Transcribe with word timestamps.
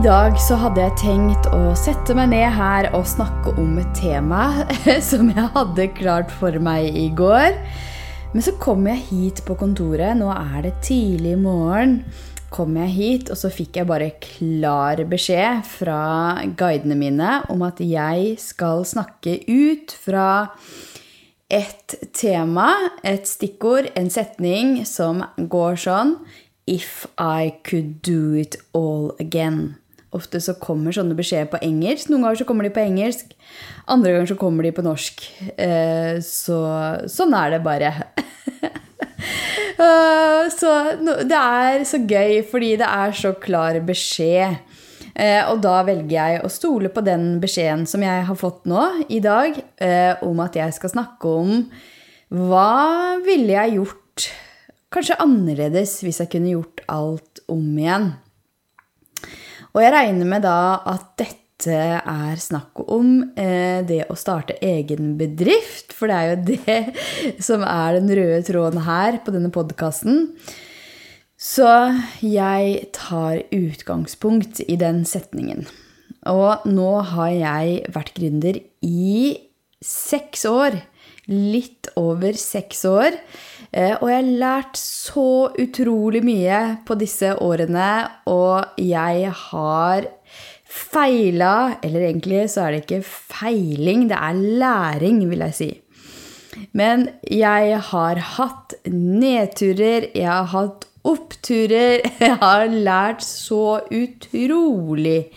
I 0.00 0.04
dag 0.06 0.38
så 0.40 0.56
hadde 0.56 0.80
jeg 0.80 0.96
tenkt 0.96 1.46
å 1.52 1.74
sette 1.76 2.14
meg 2.16 2.30
ned 2.32 2.54
her 2.56 2.86
og 2.96 3.02
snakke 3.04 3.52
om 3.60 3.74
et 3.82 3.90
tema 3.92 4.62
som 5.10 5.28
jeg 5.28 5.50
hadde 5.52 5.84
klart 5.92 6.30
for 6.32 6.56
meg 6.56 6.96
i 6.96 7.10
går. 7.12 7.58
Men 8.32 8.46
så 8.46 8.54
kom 8.56 8.86
jeg 8.88 9.02
hit 9.10 9.42
på 9.44 9.58
kontoret, 9.60 10.16
nå 10.16 10.30
er 10.32 10.64
det 10.64 10.72
tidlig 10.86 11.34
morgen. 11.42 11.98
Kom 12.48 12.78
jeg 12.80 12.94
hit, 12.94 13.28
og 13.28 13.36
så 13.42 13.50
fikk 13.52 13.76
jeg 13.76 13.90
bare 13.90 14.14
klar 14.24 15.02
beskjed 15.10 15.68
fra 15.68 16.00
guidene 16.48 16.96
mine 16.96 17.34
om 17.52 17.66
at 17.68 17.84
jeg 17.84 18.38
skal 18.40 18.86
snakke 18.88 19.36
ut 19.52 19.92
fra 20.00 20.30
et 21.52 21.98
tema, 22.16 22.70
et 23.04 23.28
stikkord, 23.28 23.92
en 23.92 24.08
setning 24.08 24.78
som 24.88 25.26
går 25.36 25.76
sånn 25.84 26.16
If 26.70 27.04
I 27.18 27.52
could 27.68 28.00
do 28.00 28.32
it 28.32 28.56
all 28.72 29.12
again. 29.20 29.79
Ofte 30.16 30.40
så 30.42 30.56
kommer 30.58 30.94
sånne 30.94 31.14
beskjeder 31.18 31.46
på 31.52 31.60
engelsk. 31.62 32.08
Noen 32.10 32.24
ganger 32.26 32.40
så 32.40 32.46
kommer 32.48 32.66
de 32.66 32.72
på 32.74 32.82
engelsk. 32.82 33.30
Andre 33.90 34.16
ganger 34.16 34.32
så 34.32 34.36
kommer 34.40 34.66
de 34.66 34.72
på 34.74 34.82
norsk. 34.82 35.22
Eh, 35.54 36.18
så 36.26 36.58
sånn 37.10 37.36
er 37.38 37.56
det 37.56 37.64
bare. 37.66 37.94
Eh, 39.80 40.46
så 40.52 40.70
det 41.00 41.36
er 41.36 41.82
så 41.88 41.98
gøy 42.04 42.42
fordi 42.44 42.74
det 42.80 42.84
er 42.84 43.14
så 43.16 43.30
klar 43.40 43.78
beskjed. 43.84 44.58
Eh, 45.14 45.40
og 45.48 45.62
da 45.64 45.78
velger 45.86 46.12
jeg 46.12 46.42
å 46.44 46.50
stole 46.52 46.90
på 46.92 47.00
den 47.04 47.38
beskjeden 47.40 47.86
som 47.88 48.04
jeg 48.04 48.26
har 48.28 48.36
fått 48.36 48.68
nå 48.68 48.82
i 49.08 49.22
dag, 49.24 49.56
om 50.26 50.42
at 50.44 50.58
jeg 50.60 50.76
skal 50.76 50.92
snakke 50.92 51.32
om 51.32 51.54
hva 52.28 53.16
ville 53.24 53.56
jeg 53.56 53.78
gjort 53.78 54.28
kanskje 54.92 55.20
annerledes 55.24 55.96
hvis 56.04 56.20
jeg 56.22 56.32
kunne 56.34 56.52
gjort 56.58 56.84
alt 56.90 57.40
om 57.48 57.64
igjen. 57.78 58.12
Og 59.74 59.84
jeg 59.84 59.94
regner 59.94 60.26
med 60.28 60.44
da 60.46 60.80
at 60.90 61.12
dette 61.20 61.76
er 62.00 62.40
snakk 62.40 62.80
om 62.88 63.20
eh, 63.38 63.82
det 63.86 64.06
å 64.10 64.16
starte 64.18 64.56
egen 64.64 65.14
bedrift, 65.20 65.92
for 65.92 66.10
det 66.10 66.16
er 66.16 66.30
jo 66.30 66.38
det 66.54 66.80
som 67.48 67.62
er 67.66 67.98
den 67.98 68.10
røde 68.16 68.42
tråden 68.48 68.82
her 68.86 69.20
på 69.24 69.34
denne 69.34 69.52
podkasten. 69.54 70.26
Så 71.40 71.68
jeg 72.20 72.90
tar 72.96 73.44
utgangspunkt 73.54 74.60
i 74.66 74.76
den 74.80 75.06
setningen. 75.08 75.64
Og 76.28 76.66
nå 76.68 76.90
har 77.14 77.30
jeg 77.32 77.92
vært 77.94 78.12
gründer 78.18 78.58
i 78.84 79.38
seks 79.80 80.44
år. 80.50 80.76
Litt 81.30 81.88
over 81.96 82.36
seks 82.36 82.84
år. 82.88 83.16
Eh, 83.70 83.94
og 84.00 84.08
jeg 84.10 84.18
har 84.18 84.30
lært 84.44 84.78
så 84.80 85.50
utrolig 85.62 86.22
mye 86.26 86.60
på 86.86 86.96
disse 86.98 87.34
årene, 87.38 87.90
og 88.30 88.80
jeg 88.82 89.30
har 89.46 90.08
feila 90.70 91.78
Eller 91.82 92.04
egentlig 92.06 92.44
så 92.52 92.62
er 92.62 92.76
det 92.76 92.82
ikke 92.84 93.02
feiling, 93.02 94.04
det 94.10 94.18
er 94.18 94.38
læring, 94.38 95.24
vil 95.30 95.42
jeg 95.48 95.56
si. 95.56 95.70
Men 96.72 97.08
jeg 97.26 97.80
har 97.90 98.20
hatt 98.36 98.76
nedturer, 98.86 100.06
jeg 100.14 100.30
har 100.30 100.46
hatt 100.52 100.86
oppturer. 101.06 102.02
Jeg 102.20 102.36
har 102.42 102.66
lært 102.68 103.24
så 103.24 103.80
utrolig 103.88 105.30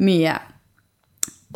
mye. 0.00 0.36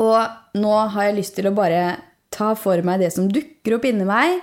Og 0.01 0.59
nå 0.59 0.75
har 0.93 1.07
jeg 1.07 1.17
lyst 1.17 1.35
til 1.37 1.49
å 1.49 1.55
bare 1.55 1.95
ta 2.35 2.51
for 2.59 2.83
meg 2.85 3.01
det 3.01 3.13
som 3.15 3.29
dukker 3.31 3.77
opp 3.77 3.87
inni 3.87 4.05
meg. 4.07 4.41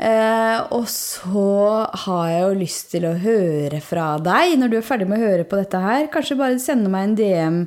Eh, 0.00 0.58
og 0.72 0.86
så 0.88 1.48
har 2.06 2.28
jeg 2.30 2.44
jo 2.46 2.60
lyst 2.62 2.86
til 2.94 3.04
å 3.04 3.16
høre 3.20 3.82
fra 3.84 4.14
deg 4.22 4.54
når 4.56 4.70
du 4.72 4.76
er 4.78 4.86
ferdig 4.86 5.08
med 5.10 5.20
å 5.20 5.26
høre 5.28 5.44
på 5.48 5.58
dette 5.60 5.80
her. 5.82 6.06
Kanskje 6.12 6.38
bare 6.40 6.60
sende 6.62 6.88
meg 6.92 7.10
en 7.10 7.18
DM 7.18 7.58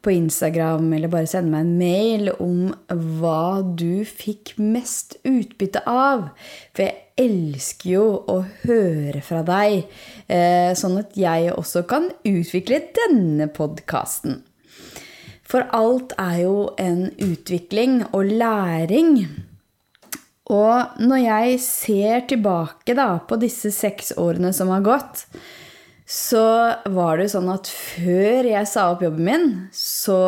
på 0.00 0.14
Instagram 0.14 0.86
eller 0.96 1.10
bare 1.12 1.28
sende 1.28 1.52
meg 1.52 1.66
en 1.66 1.74
mail 1.76 2.30
om 2.40 2.70
hva 3.18 3.60
du 3.60 4.00
fikk 4.08 4.54
mest 4.62 5.18
utbytte 5.28 5.82
av. 5.84 6.30
For 6.72 6.86
jeg 6.86 6.96
elsker 7.20 7.90
jo 7.90 8.06
å 8.30 8.38
høre 8.62 9.20
fra 9.26 9.42
deg, 9.44 9.90
eh, 10.30 10.70
sånn 10.78 10.96
at 11.02 11.18
jeg 11.18 11.50
også 11.52 11.84
kan 11.90 12.08
utvikle 12.24 12.80
denne 12.96 13.50
podkasten. 13.52 14.40
For 15.48 15.68
alt 15.72 16.14
er 16.20 16.42
jo 16.44 16.56
en 16.80 17.10
utvikling 17.24 18.02
og 18.12 18.32
læring. 18.40 19.47
Og 20.48 21.00
når 21.04 21.20
jeg 21.20 21.56
ser 21.60 22.22
tilbake 22.30 22.96
da, 22.96 23.18
på 23.28 23.36
disse 23.40 23.72
seks 23.74 24.14
årene 24.16 24.54
som 24.56 24.70
har 24.72 24.84
gått, 24.86 25.26
så 26.08 26.44
var 26.88 27.18
det 27.18 27.26
jo 27.26 27.34
sånn 27.34 27.50
at 27.52 27.68
før 27.68 28.48
jeg 28.48 28.68
sa 28.70 28.86
opp 28.94 29.02
jobben 29.04 29.26
min, 29.26 29.50
så, 29.76 30.20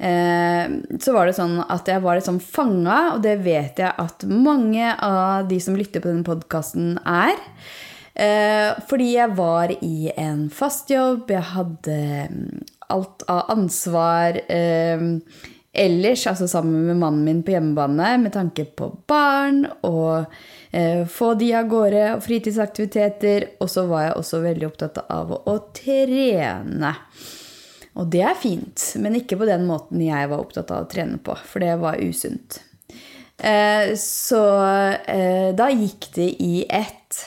eh, 0.00 0.72
så 0.96 1.12
var 1.12 1.28
det 1.28 1.36
sånn 1.36 1.58
at 1.60 1.90
jeg 1.92 2.00
var 2.04 2.16
litt 2.16 2.28
sånn 2.30 2.40
fanga, 2.40 3.00
og 3.16 3.20
det 3.26 3.34
vet 3.44 3.82
jeg 3.84 3.92
at 3.92 4.24
mange 4.30 4.94
av 4.94 5.50
de 5.50 5.60
som 5.60 5.76
lytter 5.76 6.00
på 6.00 6.08
denne 6.08 6.24
podkasten, 6.24 6.96
er. 7.04 7.36
Eh, 8.16 8.72
fordi 8.88 9.10
jeg 9.18 9.36
var 9.36 9.74
i 9.84 10.08
en 10.16 10.46
fast 10.48 10.88
jobb, 10.88 11.28
jeg 11.28 11.44
hadde 11.52 11.98
mm, 12.32 12.64
alt 12.96 13.26
av 13.28 13.52
ansvar. 13.52 14.40
Eh, 14.48 15.04
ellers, 15.78 16.26
altså 16.30 16.48
sammen 16.50 16.86
med 16.88 17.00
mannen 17.00 17.24
min 17.26 17.42
på 17.46 17.54
hjemmebane, 17.54 18.16
med 18.22 18.34
tanke 18.34 18.66
på 18.78 18.90
barn 19.08 19.64
og 19.86 20.26
eh, 20.70 21.04
få 21.08 21.32
de 21.40 21.52
av 21.58 21.70
gårde 21.70 22.04
og 22.16 22.22
fritidsaktiviteter. 22.26 23.50
Og 23.60 23.70
så 23.72 23.86
var 23.90 24.08
jeg 24.08 24.20
også 24.20 24.42
veldig 24.44 24.70
opptatt 24.70 25.02
av 25.06 25.34
å, 25.36 25.42
å 25.52 25.58
trene. 25.76 26.94
Og 27.96 28.10
det 28.12 28.22
er 28.28 28.36
fint, 28.36 28.90
men 29.00 29.16
ikke 29.16 29.38
på 29.40 29.48
den 29.48 29.64
måten 29.68 30.02
jeg 30.04 30.28
var 30.28 30.42
opptatt 30.42 30.72
av 30.74 30.84
å 30.84 30.90
trene 30.90 31.16
på, 31.22 31.36
for 31.48 31.64
det 31.64 31.78
var 31.80 32.02
usunt. 32.02 32.60
Eh, 33.38 33.94
så 34.00 34.44
eh, 34.96 35.54
da 35.56 35.70
gikk 35.72 36.10
det 36.16 36.30
i 36.44 36.66
ett. 36.68 37.24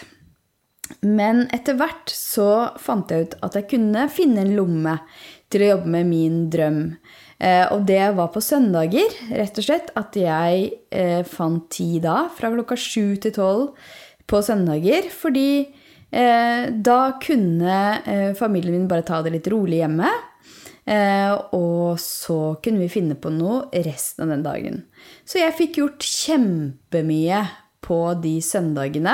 Men 1.06 1.46
etter 1.54 1.78
hvert 1.80 2.12
så 2.12 2.76
fant 2.82 3.12
jeg 3.12 3.28
ut 3.28 3.36
at 3.46 3.58
jeg 3.58 3.70
kunne 3.72 4.08
finne 4.12 4.44
en 4.44 4.56
lomme 4.58 4.96
til 5.50 5.66
å 5.66 5.72
jobbe 5.74 5.94
med 5.94 6.10
min 6.10 6.40
drøm. 6.54 6.82
Eh, 7.40 7.66
og 7.72 7.86
det 7.88 8.04
var 8.18 8.32
på 8.34 8.42
søndager, 8.44 9.14
rett 9.32 9.60
og 9.62 9.66
slett, 9.66 9.94
at 10.00 10.16
jeg 10.20 10.72
eh, 10.92 11.22
fant 11.28 11.70
tid 11.72 12.04
da, 12.04 12.26
fra 12.36 12.52
klokka 12.52 12.76
sju 12.76 13.16
til 13.24 13.36
tolv 13.36 13.94
på 14.30 14.42
søndager. 14.44 15.08
Fordi 15.14 15.52
eh, 15.64 16.66
da 16.70 17.00
kunne 17.24 18.34
familien 18.40 18.76
min 18.76 18.90
bare 18.92 19.08
ta 19.08 19.22
det 19.24 19.34
litt 19.38 19.48
rolig 19.52 19.84
hjemme. 19.84 20.12
Og 21.54 22.00
så 22.02 22.56
kunne 22.66 22.82
vi 22.82 22.88
finne 22.90 23.14
på 23.14 23.30
noe 23.30 23.68
resten 23.86 24.24
av 24.24 24.32
den 24.34 24.42
dagen. 24.42 24.80
Så 25.22 25.38
jeg 25.38 25.54
fikk 25.54 25.78
gjort 25.78 26.02
kjempemye 26.02 27.44
på 27.86 28.00
de 28.24 28.32
søndagene. 28.42 29.14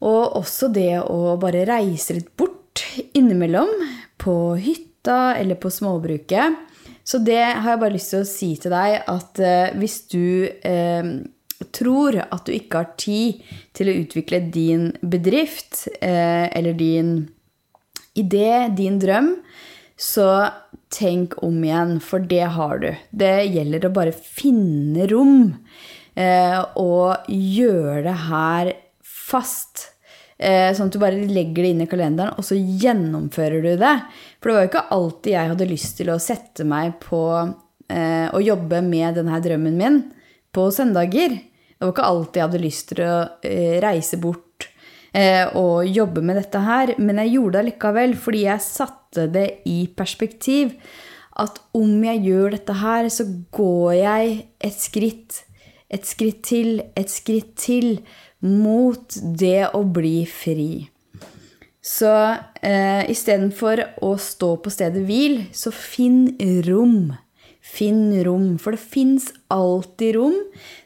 Og 0.00 0.38
også 0.40 0.70
det 0.72 1.02
å 1.04 1.36
bare 1.42 1.66
reise 1.68 2.16
litt 2.16 2.32
bort 2.32 2.80
innimellom, 3.12 3.74
på 4.16 4.54
hytta 4.56 5.34
eller 5.36 5.60
på 5.60 5.68
småbruket. 5.74 6.71
Så 7.04 7.18
det 7.22 7.42
har 7.42 7.74
jeg 7.74 7.82
bare 7.82 7.96
lyst 7.96 8.12
til 8.14 8.22
å 8.22 8.28
si 8.28 8.50
til 8.62 8.74
deg 8.74 8.98
at 9.10 9.40
eh, 9.42 9.74
hvis 9.78 9.98
du 10.12 10.46
eh, 10.46 11.10
tror 11.74 12.18
at 12.22 12.46
du 12.46 12.54
ikke 12.54 12.82
har 12.82 12.92
tid 13.00 13.42
til 13.76 13.90
å 13.90 13.96
utvikle 14.04 14.42
din 14.54 14.90
bedrift 15.02 15.86
eh, 15.98 16.46
eller 16.50 16.78
din 16.78 17.14
idé, 18.18 18.68
din 18.76 19.00
drøm, 19.02 19.34
så 19.98 20.28
tenk 20.92 21.38
om 21.42 21.62
igjen, 21.64 21.96
for 22.04 22.22
det 22.28 22.44
har 22.56 22.82
du. 22.82 22.90
Det 23.10 23.34
gjelder 23.48 23.86
å 23.88 23.94
bare 23.94 24.12
finne 24.12 25.06
rom 25.08 25.54
og 26.12 27.30
gjøre 27.32 28.02
det 28.04 28.16
her 28.26 28.72
fast. 29.00 29.91
Eh, 30.42 30.72
sånn 30.74 30.88
at 30.90 30.96
du 30.96 30.98
bare 30.98 31.22
legger 31.22 31.62
det 31.62 31.70
inn 31.70 31.84
i 31.84 31.88
kalenderen, 31.90 32.34
og 32.34 32.42
så 32.46 32.56
gjennomfører 32.58 33.62
du 33.62 33.76
det. 33.78 33.92
For 34.40 34.50
det 34.50 34.56
var 34.56 34.64
jo 34.64 34.70
ikke 34.72 34.88
alltid 34.96 35.34
jeg 35.36 35.50
hadde 35.52 35.68
lyst 35.70 35.94
til 36.00 36.10
å 36.10 36.18
sette 36.22 36.66
meg 36.66 36.96
på 37.04 37.22
eh, 37.38 38.26
å 38.26 38.40
jobbe 38.42 38.80
med 38.82 39.20
denne 39.20 39.38
drømmen 39.44 39.76
min 39.78 40.00
på 40.52 40.66
søndager. 40.74 41.36
Det 41.36 41.86
var 41.86 41.94
ikke 41.94 42.08
alltid 42.08 42.40
jeg 42.40 42.48
hadde 42.48 42.62
lyst 42.64 42.88
til 42.90 43.04
å 43.06 43.14
eh, 43.46 43.78
reise 43.84 44.18
bort 44.22 44.48
og 45.12 45.84
jobbe 45.92 46.22
med 46.24 46.38
dette 46.40 46.60
her, 46.64 46.94
men 46.96 47.18
jeg 47.20 47.34
gjorde 47.34 47.58
det 47.58 47.66
likevel 47.66 48.14
fordi 48.16 48.46
jeg 48.46 48.64
satte 48.64 49.26
det 49.28 49.42
i 49.68 49.82
perspektiv. 49.92 50.70
At 51.36 51.58
om 51.76 51.98
jeg 52.06 52.22
gjør 52.24 52.54
dette 52.54 52.76
her, 52.80 53.10
så 53.12 53.26
går 53.52 53.90
jeg 53.98 54.30
et 54.64 54.78
skritt, 54.80 55.42
et 55.92 56.08
skritt 56.08 56.40
til, 56.48 56.80
et 56.96 57.12
skritt 57.12 57.52
til 57.60 57.98
mot 58.42 59.18
det 59.38 59.70
å 59.72 59.82
bli 59.86 60.22
fri. 60.26 60.88
Så 61.82 62.10
eh, 62.62 63.02
istedenfor 63.10 63.82
å 64.06 64.14
stå 64.20 64.54
på 64.62 64.70
stedet 64.70 65.02
hvil, 65.06 65.40
så 65.50 65.72
finn 65.74 66.36
rom. 66.68 67.14
Finn 67.62 68.12
rom. 68.26 68.54
For 68.62 68.74
det 68.74 68.82
fins 68.82 69.32
alltid 69.50 70.14
rom. 70.18 70.36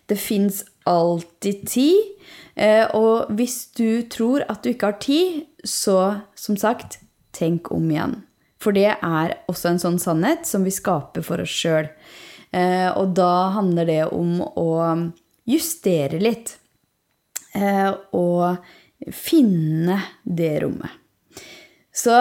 Det 0.09 0.17
fins 0.21 0.63
alltid 0.89 1.67
tid. 1.69 2.15
Eh, 2.57 2.87
og 2.97 3.33
hvis 3.37 3.67
du 3.77 4.07
tror 4.09 4.47
at 4.49 4.65
du 4.65 4.73
ikke 4.73 4.93
har 4.95 5.03
tid, 5.03 5.45
så 5.65 6.23
som 6.39 6.57
sagt, 6.57 7.01
tenk 7.37 7.69
om 7.75 7.91
igjen. 7.93 8.23
For 8.63 8.73
det 8.73 8.95
er 8.95 9.37
også 9.51 9.75
en 9.75 9.83
sånn 9.83 9.99
sannhet 10.01 10.49
som 10.49 10.65
vi 10.65 10.73
skaper 10.73 11.25
for 11.27 11.45
oss 11.45 11.53
sjøl. 11.53 11.91
Eh, 12.57 12.89
og 12.97 13.13
da 13.19 13.51
handler 13.57 13.89
det 13.89 14.05
om 14.17 14.41
å 14.41 14.71
justere 15.47 16.23
litt. 16.23 16.57
Eh, 17.57 17.91
og 18.17 19.13
finne 19.13 20.01
det 20.25 20.55
rommet. 20.65 21.03
Så 21.97 22.17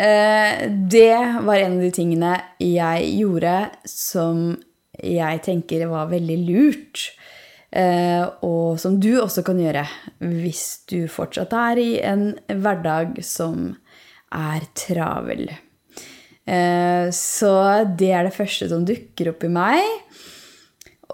eh, 0.00 0.64
det 0.88 1.16
var 1.44 1.60
en 1.60 1.76
av 1.76 1.82
de 1.84 1.90
tingene 1.92 2.32
jeg 2.62 3.10
gjorde 3.18 3.56
som 3.84 4.54
jeg 4.98 5.42
tenker 5.44 5.84
var 5.90 6.08
veldig 6.10 6.38
lurt. 6.46 7.10
Eh, 7.68 8.24
og 8.46 8.80
som 8.80 8.96
du 8.96 9.10
også 9.20 9.44
kan 9.44 9.60
gjøre 9.60 9.84
hvis 10.24 10.64
du 10.88 11.02
fortsatt 11.12 11.52
er 11.52 11.80
i 11.82 11.90
en 12.00 12.30
hverdag 12.48 13.20
som 13.26 13.74
er 14.32 14.64
travel. 14.78 15.50
Eh, 16.48 17.12
så 17.12 17.52
det 18.00 18.12
er 18.16 18.24
det 18.24 18.36
første 18.36 18.70
som 18.72 18.88
dukker 18.88 19.34
opp 19.34 19.44
i 19.44 19.52
meg. 19.52 19.84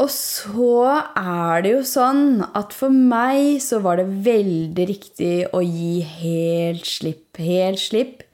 Og 0.02 0.10
så 0.10 0.78
er 1.14 1.62
det 1.62 1.70
jo 1.76 1.82
sånn 1.86 2.40
at 2.58 2.74
for 2.74 2.90
meg 2.90 3.60
så 3.62 3.78
var 3.84 4.00
det 4.00 4.08
veldig 4.26 4.86
riktig 4.90 5.34
å 5.54 5.60
gi 5.62 6.00
helt 6.02 6.88
slipp, 6.88 7.38
helt 7.38 7.78
slipp 7.78 8.24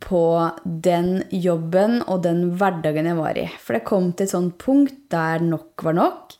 på 0.00 0.24
den 0.64 1.22
jobben 1.32 2.00
og 2.04 2.22
den 2.26 2.50
hverdagen 2.60 3.08
jeg 3.08 3.16
var 3.16 3.40
i. 3.40 3.46
For 3.60 3.76
det 3.76 3.86
kom 3.88 4.12
til 4.12 4.28
et 4.28 4.34
sånt 4.34 4.58
punkt 4.60 5.06
der 5.12 5.44
nok 5.44 5.84
var 5.88 5.96
nok. 5.96 6.36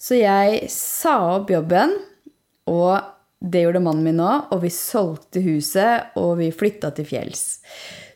Så 0.00 0.20
jeg 0.20 0.68
sa 0.72 1.18
opp 1.36 1.52
jobben, 1.52 1.92
og 2.68 2.96
det 3.38 3.64
gjorde 3.64 3.82
mannen 3.84 4.06
min 4.06 4.24
òg. 4.24 4.48
og 4.52 4.62
vi 4.64 4.72
solgte 4.72 5.42
huset, 5.44 6.16
og 6.16 6.38
vi 6.40 6.48
flytta 6.52 6.94
til 6.96 7.08
fjells. 7.08 7.60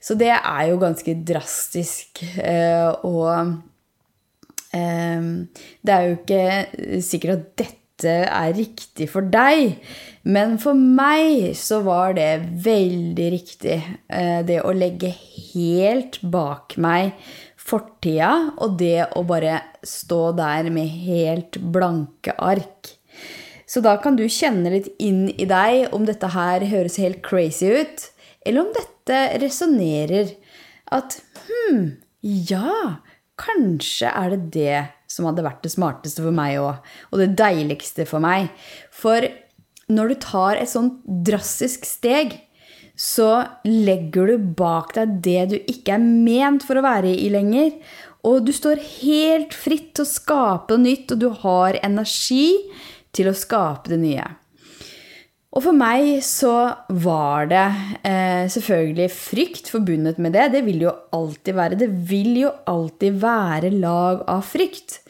Så 0.02 0.16
det 0.18 0.32
er 0.34 0.62
jo 0.70 0.80
ganske 0.80 1.14
drastisk. 1.24 2.24
Eh, 2.42 2.90
og 3.06 3.28
Ehm, 3.32 3.52
det 4.72 5.94
er 5.94 6.08
jo 6.08 6.16
ikke 6.16 7.00
sikkert 7.04 7.34
at 7.34 7.48
dette 7.62 8.14
er 8.24 8.54
riktig 8.56 9.06
for 9.12 9.28
deg, 9.30 9.76
men 10.24 10.56
for 10.62 10.78
meg 10.78 11.52
så 11.58 11.82
var 11.84 12.14
det 12.16 12.30
veldig 12.64 13.28
riktig. 13.34 13.78
Eh, 14.08 14.40
det 14.46 14.62
å 14.64 14.74
legge 14.74 15.12
helt 15.52 16.20
bak 16.22 16.78
meg 16.82 17.12
fortida, 17.62 18.54
og 18.58 18.78
det 18.80 19.12
å 19.18 19.22
bare 19.26 19.60
stå 19.86 20.32
der 20.38 20.70
med 20.74 20.90
helt 21.04 21.58
blanke 21.74 22.34
ark. 22.38 22.94
Så 23.66 23.80
da 23.84 23.96
kan 24.02 24.18
du 24.18 24.26
kjenne 24.28 24.74
litt 24.74 24.90
inn 25.00 25.28
i 25.30 25.46
deg 25.48 25.94
om 25.96 26.04
dette 26.08 26.32
her 26.34 26.64
høres 26.68 26.98
helt 27.00 27.22
crazy 27.24 27.70
ut, 27.72 28.08
eller 28.44 28.66
om 28.66 28.72
dette 28.74 29.20
resonnerer. 29.42 30.34
At 30.92 31.20
hm, 31.46 31.86
ja, 32.22 32.98
Kanskje 33.42 34.10
er 34.10 34.34
det 34.36 34.42
det 34.54 34.80
som 35.10 35.26
hadde 35.28 35.44
vært 35.44 35.64
det 35.64 35.72
smarteste 35.74 36.22
for 36.24 36.34
meg 36.34 36.60
òg, 36.62 36.78
og 37.10 37.20
det 37.20 37.32
deiligste 37.38 38.06
for 38.08 38.22
meg. 38.22 38.48
For 38.94 39.26
når 39.92 40.12
du 40.12 40.16
tar 40.22 40.60
et 40.60 40.70
sånt 40.70 41.02
drastisk 41.26 41.84
steg, 41.88 42.38
så 42.96 43.44
legger 43.66 44.32
du 44.32 44.50
bak 44.58 44.92
deg 44.96 45.18
det 45.24 45.42
du 45.50 45.56
ikke 45.58 45.96
er 45.96 46.04
ment 46.04 46.64
for 46.66 46.78
å 46.78 46.84
være 46.84 47.10
i 47.12 47.30
lenger. 47.32 47.72
Og 48.28 48.44
du 48.46 48.52
står 48.54 48.82
helt 49.02 49.56
fritt 49.56 49.94
til 49.96 50.04
å 50.04 50.12
skape 50.12 50.78
nytt, 50.78 51.10
og 51.14 51.22
du 51.24 51.28
har 51.42 51.80
energi 51.82 52.46
til 53.12 53.28
å 53.28 53.36
skape 53.36 53.92
det 53.92 53.98
nye. 54.04 54.28
Og 55.52 55.60
for 55.66 55.76
meg 55.76 56.14
så 56.24 56.54
var 57.04 57.48
det 57.50 57.64
eh, 58.08 58.48
selvfølgelig 58.52 59.08
frykt 59.12 59.68
forbundet 59.68 60.20
med 60.22 60.32
det. 60.32 60.46
Det 60.54 60.62
vil 60.64 60.86
jo 60.86 60.94
alltid 61.12 61.58
være. 61.58 61.78
Det 61.82 61.90
vil 62.08 62.38
jo 62.46 62.52
alltid 62.72 63.18
være 63.20 63.72
lag 63.76 64.22
av 64.32 64.46
frykt. 64.48 65.02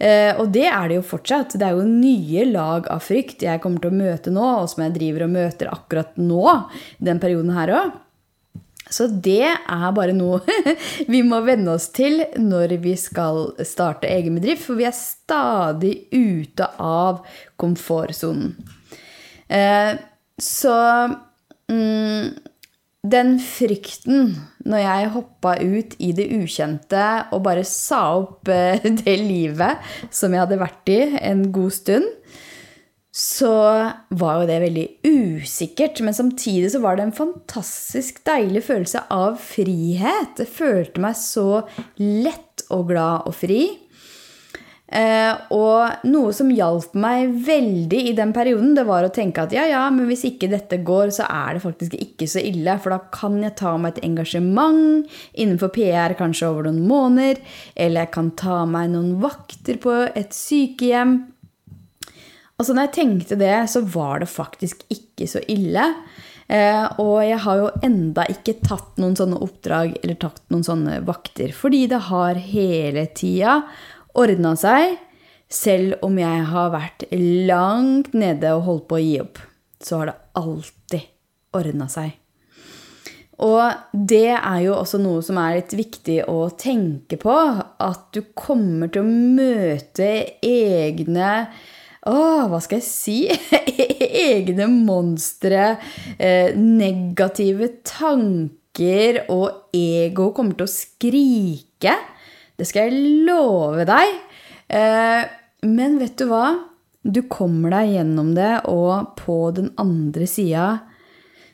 Eh, 0.00 0.32
og 0.40 0.48
det 0.54 0.64
er 0.70 0.88
det 0.88 0.96
jo 0.96 1.08
fortsatt. 1.10 1.58
Det 1.60 1.66
er 1.66 1.76
jo 1.76 1.84
nye 1.84 2.46
lag 2.48 2.88
av 2.88 3.04
frykt 3.04 3.44
jeg 3.44 3.60
kommer 3.60 3.84
til 3.84 3.92
å 3.92 4.00
møte 4.00 4.32
nå, 4.32 4.46
og 4.62 4.70
som 4.72 4.86
jeg 4.86 4.96
driver 4.96 5.26
og 5.26 5.34
møter 5.36 5.72
akkurat 5.74 6.16
nå, 6.16 6.46
den 6.96 7.20
perioden 7.20 7.52
her 7.58 7.76
òg. 7.82 7.98
Så 8.90 9.06
det 9.06 9.52
er 9.52 9.92
bare 9.94 10.16
noe 10.16 10.40
vi 11.12 11.20
må 11.22 11.44
venne 11.44 11.76
oss 11.76 11.90
til 11.94 12.24
når 12.40 12.78
vi 12.82 12.96
skal 12.98 13.52
starte 13.68 14.08
egen 14.08 14.40
bedrift, 14.40 14.64
for 14.64 14.80
vi 14.80 14.88
er 14.88 14.96
stadig 14.96 15.94
ute 16.16 16.72
av 16.80 17.20
komfortsonen. 17.60 18.56
Eh, 19.50 19.92
så 20.40 20.76
mm, 21.70 22.30
den 23.10 23.34
frykten 23.42 24.34
når 24.68 24.84
jeg 24.84 25.12
hoppa 25.14 25.56
ut 25.58 25.96
i 25.98 26.12
det 26.16 26.28
ukjente 26.36 27.04
og 27.34 27.44
bare 27.46 27.64
sa 27.66 28.02
opp 28.20 28.50
eh, 28.52 28.82
det 29.02 29.16
livet 29.20 29.92
som 30.12 30.32
jeg 30.32 30.44
hadde 30.44 30.60
vært 30.60 30.92
i 30.92 31.00
en 31.32 31.48
god 31.54 31.74
stund, 31.76 32.08
så 33.10 33.52
var 34.14 34.38
jo 34.38 34.46
det 34.46 34.60
veldig 34.62 34.86
usikkert. 35.02 35.98
Men 36.06 36.14
samtidig 36.14 36.70
så 36.70 36.80
var 36.82 36.96
det 36.96 37.08
en 37.08 37.16
fantastisk 37.16 38.22
deilig 38.28 38.62
følelse 38.68 39.02
av 39.10 39.40
frihet. 39.42 40.38
Jeg 40.38 40.52
følte 40.54 41.02
meg 41.02 41.18
så 41.18 41.64
lett 41.98 42.64
og 42.70 42.86
glad 42.92 43.26
og 43.26 43.34
fri. 43.34 43.64
Eh, 44.90 45.34
og 45.54 46.06
noe 46.10 46.32
som 46.34 46.48
hjalp 46.50 46.96
meg 46.98 47.30
veldig 47.46 48.00
i 48.10 48.14
den 48.18 48.32
perioden, 48.34 48.72
det 48.74 48.82
var 48.88 49.06
å 49.06 49.12
tenke 49.14 49.44
at 49.44 49.52
ja, 49.54 49.68
ja, 49.70 49.84
men 49.94 50.08
hvis 50.10 50.24
ikke 50.26 50.48
dette 50.50 50.80
går, 50.86 51.12
så 51.14 51.28
er 51.30 51.56
det 51.56 51.62
faktisk 51.62 51.94
ikke 51.94 52.26
så 52.30 52.42
ille. 52.42 52.74
For 52.82 52.94
da 52.94 52.98
kan 53.14 53.38
jeg 53.44 53.54
ta 53.60 53.76
meg 53.78 53.94
et 53.94 54.08
engasjement 54.08 55.06
innenfor 55.38 55.70
PR 55.76 56.16
kanskje 56.18 56.48
over 56.50 56.66
noen 56.66 56.82
måneder. 56.90 57.38
Eller 57.78 58.06
jeg 58.06 58.14
kan 58.16 58.32
ta 58.40 58.64
meg 58.66 58.90
noen 58.96 59.14
vakter 59.22 59.78
på 59.82 59.94
et 60.10 60.34
sykehjem. 60.34 61.20
Altså 62.60 62.74
når 62.74 62.90
jeg 62.90 62.96
tenkte 62.98 63.38
det, 63.40 63.54
så 63.72 63.84
var 63.94 64.20
det 64.20 64.28
faktisk 64.28 64.82
ikke 64.92 65.30
så 65.30 65.40
ille. 65.48 65.86
Eh, 66.50 66.84
og 66.98 67.22
jeg 67.22 67.38
har 67.44 67.60
jo 67.60 67.70
enda 67.86 68.26
ikke 68.32 68.58
tatt 68.66 68.98
noen 68.98 69.14
sånne 69.14 69.38
oppdrag 69.38 69.94
eller 70.00 70.18
tatt 70.18 70.42
noen 70.50 70.66
sånne 70.66 70.98
vakter. 71.06 71.54
Fordi 71.54 71.84
det 71.92 72.02
har 72.10 72.42
hele 72.42 73.06
tida 73.14 73.60
ordna 74.18 74.54
seg, 74.58 74.96
selv 75.50 75.98
om 76.06 76.18
jeg 76.20 76.46
har 76.50 76.72
vært 76.74 77.06
langt 77.50 78.14
nede 78.14 78.54
og 78.56 78.66
holdt 78.68 78.88
på 78.90 78.98
å 78.98 79.04
gi 79.04 79.14
opp. 79.22 79.42
Så 79.82 80.00
har 80.00 80.10
det 80.10 80.18
alltid 80.38 81.06
ordna 81.56 81.88
seg. 81.90 82.16
Og 83.40 83.72
det 83.92 84.34
er 84.36 84.58
jo 84.66 84.74
også 84.76 85.00
noe 85.00 85.22
som 85.24 85.38
er 85.40 85.56
litt 85.56 85.72
viktig 85.76 86.18
å 86.28 86.50
tenke 86.60 87.16
på. 87.20 87.36
At 87.80 88.10
du 88.12 88.20
kommer 88.36 88.92
til 88.92 89.06
å 89.06 89.10
møte 89.10 90.10
egne 90.44 91.34
Å, 92.00 92.48
hva 92.48 92.56
skal 92.64 92.80
jeg 92.80 92.86
si? 92.86 93.16
egne 94.36 94.68
monstre. 94.72 95.74
Eh, 96.16 96.56
negative 96.56 97.68
tanker 97.84 99.22
og 99.32 99.72
ego 99.76 100.30
kommer 100.36 100.56
til 100.56 100.68
å 100.68 100.72
skrike. 100.72 101.96
Det 102.60 102.66
skal 102.68 102.90
jeg 102.90 103.24
love 103.24 103.86
deg. 103.88 104.18
Eh, 104.68 105.22
men 105.64 105.96
vet 106.00 106.18
du 106.20 106.26
hva? 106.28 106.46
Du 107.00 107.22
kommer 107.32 107.72
deg 107.72 107.94
gjennom 107.94 108.34
det, 108.36 108.52
og 108.68 109.14
på 109.16 109.38
den 109.56 109.70
andre 109.80 110.28
sida 110.28 110.66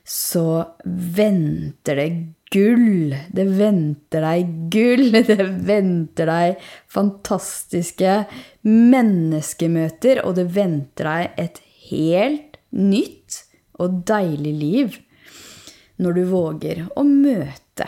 så 0.07 0.65
venter 0.83 1.99
det 2.01 2.09
gull. 2.51 3.15
Det 3.31 3.47
venter 3.55 4.27
deg 4.27 4.51
gull. 4.75 5.09
Det 5.31 5.39
venter 5.71 6.31
deg 6.31 6.67
fantastiske 6.91 8.19
menneskemøter, 8.67 10.25
og 10.27 10.39
det 10.41 10.49
venter 10.55 11.11
deg 11.11 11.41
et 11.47 11.63
helt 11.87 12.59
nytt 12.75 13.43
og 13.79 14.03
deilig 14.09 14.55
liv 14.59 14.97
når 16.03 16.17
du 16.17 16.23
våger 16.29 16.83
å 16.99 17.05
møte 17.07 17.87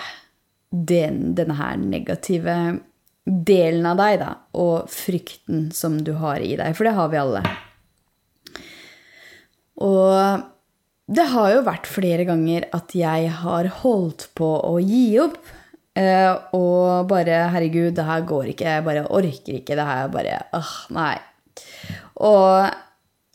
den, 0.70 1.34
denne 1.36 1.56
her 1.58 1.80
negative 1.80 2.54
delen 3.28 3.86
av 3.88 3.98
deg, 4.00 4.18
da, 4.22 4.30
og 4.56 4.88
frykten 4.92 5.68
som 5.74 5.98
du 6.04 6.14
har 6.22 6.40
i 6.40 6.54
deg. 6.58 6.76
For 6.76 6.88
det 6.88 6.94
har 6.96 7.10
vi 7.12 7.20
alle. 7.20 7.42
Og 9.84 10.46
det 11.08 11.28
har 11.32 11.52
jo 11.54 11.64
vært 11.66 11.88
flere 11.88 12.26
ganger 12.28 12.66
at 12.76 12.92
jeg 12.96 13.30
har 13.42 13.70
holdt 13.82 14.28
på 14.38 14.48
å 14.68 14.74
gi 14.82 15.18
opp. 15.22 15.38
Eh, 15.98 16.32
og 16.54 17.08
bare 17.10 17.48
'Herregud, 17.50 17.94
det 17.94 18.04
her 18.04 18.20
går 18.22 18.52
ikke. 18.52 18.64
Jeg 18.64 18.84
bare 18.84 19.06
orker 19.10 19.54
ikke. 19.60 19.76
Det 19.76 19.86
her 19.86 20.08
bare 20.08 20.42
åh, 20.54 20.74
nei'. 20.90 21.18
Og 22.22 22.70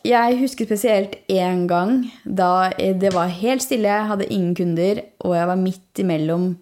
jeg 0.03 0.39
husker 0.39 0.65
spesielt 0.65 1.15
én 1.31 1.67
gang 1.67 2.12
da 2.25 2.69
det 2.75 3.13
var 3.13 3.27
helt 3.27 3.63
stille, 3.63 3.88
jeg 3.88 4.07
hadde 4.07 4.31
ingen 4.31 4.55
kunder, 4.55 5.01
og 5.23 5.35
jeg 5.35 5.47
var 5.47 5.55
midt 5.55 6.00
imellom 6.00 6.57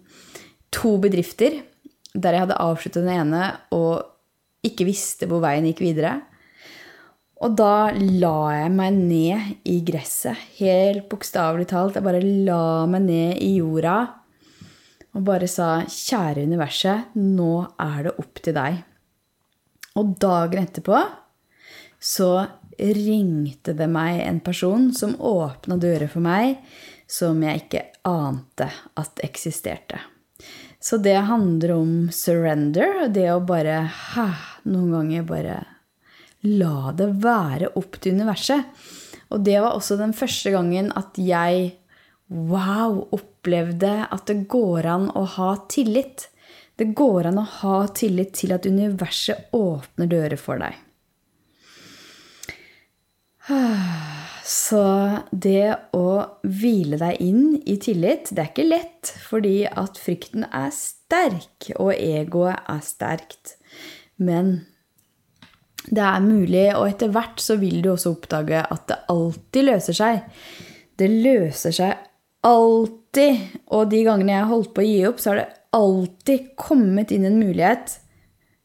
to 0.70 0.96
bedrifter 0.98 1.62
der 2.14 2.36
jeg 2.36 2.44
hadde 2.44 2.60
avsluttet 2.60 3.04
den 3.04 3.14
ene 3.14 3.46
og 3.74 4.02
ikke 4.66 4.86
visste 4.86 5.26
hvor 5.30 5.42
veien 5.42 5.66
gikk 5.68 5.82
videre. 5.82 6.20
Og 7.42 7.56
da 7.58 7.90
la 7.96 8.36
jeg 8.54 8.70
meg 8.70 8.98
ned 8.98 9.66
i 9.66 9.80
gresset, 9.82 10.38
helt 10.60 11.08
bokstavelig 11.10 11.66
talt. 11.72 11.96
Jeg 11.98 12.06
bare 12.06 12.22
la 12.22 12.86
meg 12.86 13.08
ned 13.08 13.40
i 13.42 13.56
jorda. 13.58 14.18
og 15.12 15.24
bare 15.24 15.46
sa 15.46 15.82
'Kjære 15.84 16.46
universet, 16.48 17.12
nå 17.14 17.68
er 17.78 18.02
det 18.04 18.18
opp 18.18 18.40
til 18.42 18.54
deg'. 18.54 18.82
Og 19.96 20.16
dagen 20.18 20.64
etterpå 20.64 20.96
så 22.00 22.48
ringte 22.78 23.74
det 23.76 23.90
meg 23.90 24.22
en 24.24 24.40
person 24.40 24.92
som 24.94 25.14
åpna 25.20 25.76
dører 25.76 26.08
for 26.08 26.24
meg 26.24 26.56
som 27.12 27.42
jeg 27.44 27.64
ikke 27.64 27.84
ante 28.08 28.70
at 28.96 29.20
eksisterte. 29.24 30.00
Så 30.82 30.96
det 30.98 31.14
handler 31.14 31.72
om 31.76 31.92
surrender, 32.10 33.06
det 33.08 33.28
å 33.30 33.42
bare 33.46 33.84
ha, 33.86 34.26
noen 34.66 34.90
ganger 34.96 35.28
bare 35.28 35.60
la 36.42 36.90
det 36.98 37.06
være 37.22 37.68
opp 37.78 38.00
til 38.02 38.16
universet. 38.18 38.66
Og 39.30 39.44
det 39.46 39.60
var 39.62 39.76
også 39.76 39.96
den 40.00 40.10
første 40.16 40.50
gangen 40.50 40.90
at 40.98 41.20
jeg 41.22 41.70
wow, 42.26 42.98
opplevde 43.14 43.92
at 44.10 44.26
det 44.26 44.48
går 44.50 44.88
an 44.90 45.06
å 45.14 45.22
ha 45.36 45.52
tillit. 45.70 46.26
Det 46.74 46.90
går 46.98 47.30
an 47.30 47.38
å 47.44 47.46
ha 47.60 47.76
tillit 47.94 48.34
til 48.40 48.56
at 48.56 48.66
universet 48.66 49.54
åpner 49.54 50.10
dører 50.10 50.40
for 50.40 50.58
deg. 50.66 50.74
Så 54.42 54.82
det 55.30 55.70
å 55.94 56.06
hvile 56.42 56.98
deg 56.98 57.20
inn 57.22 57.44
i 57.62 57.76
tillit, 57.78 58.32
det 58.34 58.42
er 58.42 58.50
ikke 58.50 58.66
lett, 58.66 59.12
fordi 59.28 59.56
at 59.70 60.00
frykten 60.02 60.48
er 60.48 60.72
sterk, 60.74 61.70
og 61.76 61.92
egoet 61.94 62.58
er 62.70 62.80
sterkt. 62.82 63.54
Men 64.18 64.64
det 65.86 66.02
er 66.02 66.24
mulig, 66.24 66.66
og 66.74 66.88
etter 66.88 67.12
hvert 67.14 67.42
så 67.42 67.56
vil 67.60 67.82
du 67.84 67.92
også 67.92 68.16
oppdage 68.16 68.64
at 68.66 68.86
det 68.90 68.98
alltid 69.14 69.68
løser 69.68 69.98
seg. 69.98 70.42
Det 70.98 71.10
løser 71.10 71.78
seg 71.78 72.02
alltid. 72.46 73.46
Og 73.74 73.90
de 73.90 74.02
gangene 74.06 74.34
jeg 74.34 74.44
har 74.44 74.50
holdt 74.50 74.74
på 74.74 74.82
å 74.82 74.88
gi 74.88 75.00
opp, 75.06 75.22
så 75.22 75.32
har 75.32 75.42
det 75.42 75.48
alltid 75.78 76.50
kommet 76.58 77.14
inn 77.14 77.26
en 77.28 77.38
mulighet 77.38 77.96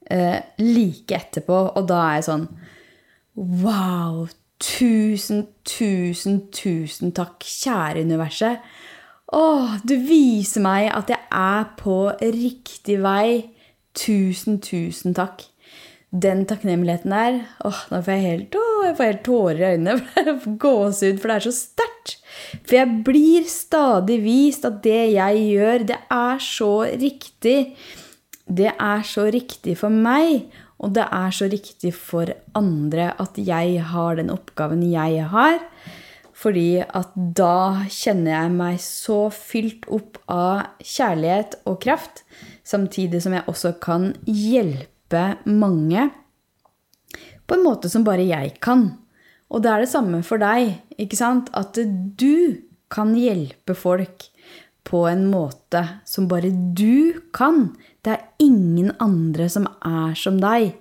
eh, 0.10 0.42
like 0.62 1.22
etterpå. 1.22 1.62
Og 1.78 1.88
da 1.90 2.02
er 2.08 2.20
jeg 2.20 2.28
sånn 2.32 2.50
Wow! 3.38 4.26
Tusen, 4.64 5.48
tusen, 5.68 6.40
tusen 6.54 7.12
takk, 7.14 7.46
kjære 7.46 8.02
universet. 8.08 8.64
Å, 9.28 9.44
du 9.84 9.94
viser 10.08 10.64
meg 10.64 10.88
at 10.96 11.12
jeg 11.12 11.22
er 11.36 11.68
på 11.78 12.00
riktig 12.22 12.98
vei. 13.04 13.52
Tusen, 13.98 14.62
tusen 14.64 15.14
takk. 15.18 15.44
Den 16.08 16.46
takknemligheten 16.48 17.12
der 17.12 17.42
åh, 17.68 17.80
Nå 17.92 18.00
får 18.00 18.14
jeg 18.14 18.24
helt, 18.24 18.56
åh, 18.56 18.86
jeg 18.86 18.96
får 18.96 19.10
helt 19.10 19.24
tårer 19.28 19.60
i 19.60 19.72
øynene. 19.76 20.28
Gåsehud, 20.64 21.20
for 21.20 21.30
det 21.30 21.36
er 21.36 21.46
så 21.50 21.54
sterkt. 21.58 22.16
For 22.64 22.78
jeg 22.80 23.02
blir 23.06 23.50
stadig 23.52 24.22
vist 24.24 24.66
at 24.66 24.80
det 24.86 25.02
jeg 25.18 25.42
gjør, 25.52 25.88
det 25.92 26.00
er 26.14 26.40
så 26.42 26.72
riktig. 26.88 27.58
Det 28.48 28.72
er 28.72 29.04
så 29.04 29.28
riktig 29.34 29.76
for 29.82 29.92
meg. 29.92 30.48
Og 30.78 30.94
det 30.94 31.08
er 31.10 31.32
så 31.34 31.48
riktig 31.50 31.94
for 31.98 32.30
andre 32.58 33.12
at 33.18 33.40
jeg 33.42 33.82
har 33.92 34.20
den 34.20 34.30
oppgaven 34.34 34.84
jeg 34.86 35.26
har. 35.32 35.58
Fordi 36.38 36.84
at 36.86 37.16
da 37.16 37.88
kjenner 37.90 38.36
jeg 38.36 38.54
meg 38.54 38.78
så 38.84 39.24
fylt 39.34 39.88
opp 39.90 40.20
av 40.30 40.68
kjærlighet 40.86 41.58
og 41.66 41.80
kraft, 41.82 42.22
samtidig 42.62 43.24
som 43.26 43.34
jeg 43.34 43.48
også 43.50 43.74
kan 43.82 44.12
hjelpe 44.30 45.24
mange 45.50 46.12
på 47.48 47.56
en 47.56 47.66
måte 47.66 47.90
som 47.90 48.06
bare 48.06 48.28
jeg 48.28 48.58
kan. 48.62 48.92
Og 49.50 49.64
det 49.64 49.72
er 49.72 49.84
det 49.84 49.90
samme 49.90 50.20
for 50.28 50.42
deg, 50.42 50.76
ikke 51.00 51.18
sant? 51.18 51.50
At 51.56 51.80
du 51.80 52.60
kan 52.92 53.16
hjelpe 53.18 53.74
folk 53.76 54.28
på 54.88 55.04
en 55.10 55.26
måte 55.28 55.84
som 56.08 56.30
bare 56.32 56.50
du 56.52 57.20
kan. 57.36 57.76
Det 58.04 58.16
er 58.16 58.28
ingen 58.40 58.94
andre 59.04 59.50
som 59.52 59.68
er 59.84 60.16
som 60.16 60.40
deg. 60.42 60.78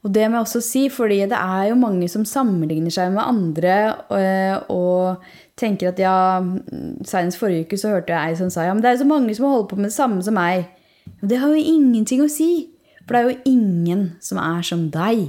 Og 0.00 0.14
det 0.14 0.28
må 0.30 0.38
jeg 0.38 0.46
også 0.46 0.62
si, 0.64 0.82
fordi 0.88 1.18
det 1.28 1.36
er 1.36 1.66
jo 1.68 1.80
mange 1.80 2.08
som 2.08 2.24
sammenligner 2.24 2.92
seg 2.94 3.10
med 3.12 3.26
andre 3.26 3.74
og, 4.08 4.70
og 4.72 5.58
tenker 5.60 5.90
at 5.90 6.00
ja 6.00 6.14
Senest 7.04 7.36
forrige 7.40 7.66
uke 7.66 7.78
så 7.80 7.92
hørte 7.92 8.14
jeg 8.14 8.32
ei 8.32 8.38
som 8.38 8.48
sa 8.52 8.64
ja, 8.64 8.72
men 8.72 8.80
det 8.80 8.88
er 8.88 8.96
jo 8.96 9.02
så 9.02 9.10
mange 9.10 9.34
som 9.36 9.50
holder 9.50 9.68
på 9.68 9.80
med 9.80 9.90
det 9.90 9.98
samme 9.98 10.24
som 10.24 10.38
meg. 10.38 10.70
Og 11.20 11.28
det 11.28 11.42
har 11.42 11.52
jo 11.52 11.74
ingenting 11.74 12.24
å 12.24 12.30
si. 12.32 12.70
For 13.04 13.12
det 13.16 13.20
er 13.20 13.28
jo 13.28 13.52
ingen 13.52 14.02
som 14.24 14.40
er 14.40 14.64
som 14.64 14.86
deg. 14.94 15.26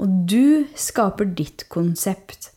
Og 0.00 0.12
du 0.30 0.64
skaper 0.78 1.28
ditt 1.36 1.66
konsept. 1.72 2.52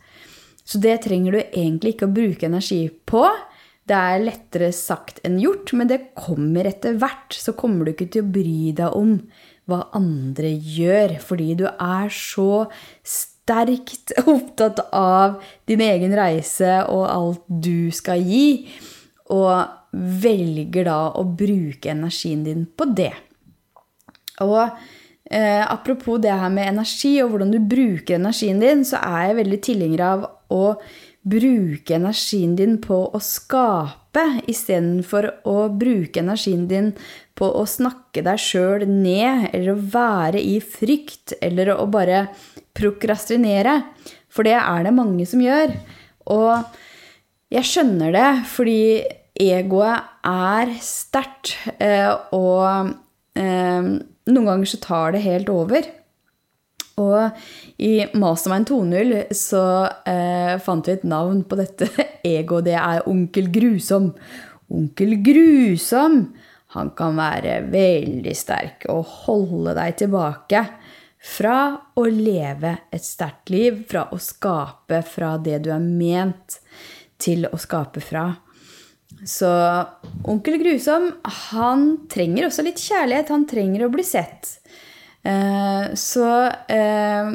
Så 0.63 0.79
det 0.79 0.99
trenger 1.07 1.33
du 1.33 1.39
egentlig 1.41 1.95
ikke 1.95 2.07
å 2.07 2.13
bruke 2.13 2.45
energi 2.45 2.83
på. 3.09 3.25
Det 3.89 3.97
er 3.97 4.21
lettere 4.21 4.69
sagt 4.75 5.17
enn 5.25 5.39
gjort, 5.41 5.73
men 5.73 5.89
det 5.89 6.11
kommer 6.17 6.67
etter 6.69 6.97
hvert. 7.01 7.33
Så 7.33 7.55
kommer 7.57 7.87
du 7.87 7.95
ikke 7.95 8.09
til 8.13 8.25
å 8.25 8.33
bry 8.35 8.73
deg 8.77 8.97
om 8.97 9.15
hva 9.69 9.83
andre 9.97 10.51
gjør, 10.51 11.17
fordi 11.21 11.55
du 11.61 11.65
er 11.69 12.13
så 12.13 12.67
sterkt 13.05 14.13
opptatt 14.29 14.83
av 14.95 15.39
din 15.69 15.81
egen 15.85 16.13
reise 16.17 16.83
og 16.89 17.05
alt 17.09 17.43
du 17.49 17.89
skal 17.95 18.21
gi, 18.25 18.69
og 19.33 19.77
velger 19.93 20.85
da 20.85 21.01
å 21.17 21.25
bruke 21.25 21.89
energien 21.89 22.45
din 22.45 22.65
på 22.77 22.85
det. 22.97 23.13
Og 24.45 24.61
eh, 24.61 25.63
apropos 25.65 26.21
det 26.21 26.33
her 26.33 26.51
med 26.53 26.69
energi 26.75 27.15
og 27.23 27.33
hvordan 27.33 27.53
du 27.53 27.59
bruker 27.61 28.19
energien 28.19 28.61
din, 28.61 28.85
så 28.85 29.01
er 29.01 29.29
jeg 29.29 29.39
veldig 29.41 29.61
tilhenger 29.65 30.05
av 30.05 30.27
å 30.53 30.63
bruke 31.27 31.95
energien 31.97 32.55
din 32.55 32.77
på 32.81 33.01
å 33.11 33.19
skape 33.23 34.23
istedenfor 34.49 35.27
å 35.49 35.67
bruke 35.75 36.21
energien 36.21 36.67
din 36.69 36.93
på 37.37 37.49
å 37.59 37.65
snakke 37.67 38.23
deg 38.25 38.39
sjøl 38.41 38.85
ned, 38.87 39.49
eller 39.53 39.73
å 39.73 39.83
være 39.93 40.41
i 40.41 40.57
frykt, 40.63 41.35
eller 41.41 41.73
å 41.75 41.87
bare 41.91 42.27
prokrastinere. 42.75 43.81
For 44.29 44.47
det 44.47 44.57
er 44.59 44.85
det 44.85 44.95
mange 44.95 45.25
som 45.29 45.41
gjør. 45.43 45.73
Og 46.31 46.75
jeg 47.53 47.67
skjønner 47.67 48.13
det, 48.15 48.29
fordi 48.51 48.81
egoet 49.39 50.25
er 50.27 50.73
sterkt, 50.83 51.55
eh, 51.79 52.11
og 52.35 52.91
eh, 53.39 53.93
noen 54.29 54.51
ganger 54.51 54.69
så 54.69 54.81
tar 54.83 55.15
det 55.15 55.23
helt 55.25 55.49
over. 55.53 55.87
Og 56.99 57.41
i 57.81 57.93
Mastermind 58.19 58.69
2.0 58.69 59.33
så 59.37 59.63
eh, 60.09 60.55
fant 60.63 60.87
vi 60.87 60.97
et 60.97 61.07
navn 61.07 61.43
på 61.47 61.59
dette 61.59 61.89
ego. 62.35 62.61
Det 62.65 62.75
er 62.77 63.07
Onkel 63.09 63.49
Grusom. 63.53 64.11
Onkel 64.69 65.17
Grusom! 65.25 66.21
Han 66.75 66.91
kan 66.93 67.15
være 67.17 67.63
veldig 67.71 68.35
sterk 68.37 68.85
og 68.93 69.07
holde 69.25 69.73
deg 69.73 69.95
tilbake 70.03 70.61
fra 71.19 71.55
å 71.97 72.03
leve 72.05 72.75
et 72.93 73.03
sterkt 73.03 73.49
liv, 73.49 73.81
fra 73.89 74.05
å 74.13 74.19
skape 74.21 75.01
fra 75.07 75.33
det 75.41 75.63
du 75.65 75.71
er 75.73 75.81
ment 75.81 76.59
til 77.19 77.49
å 77.49 77.57
skape 77.59 78.03
fra. 78.03 78.29
Så 79.25 79.49
onkel 80.29 80.59
Grusom, 80.61 81.09
han 81.51 81.89
trenger 82.11 82.47
også 82.47 82.63
litt 82.63 82.79
kjærlighet. 82.79 83.33
Han 83.33 83.47
trenger 83.49 83.87
å 83.87 83.91
bli 83.91 84.05
sett. 84.05 84.58
Eh, 85.23 85.95
så 85.99 86.27
eh, 86.71 87.31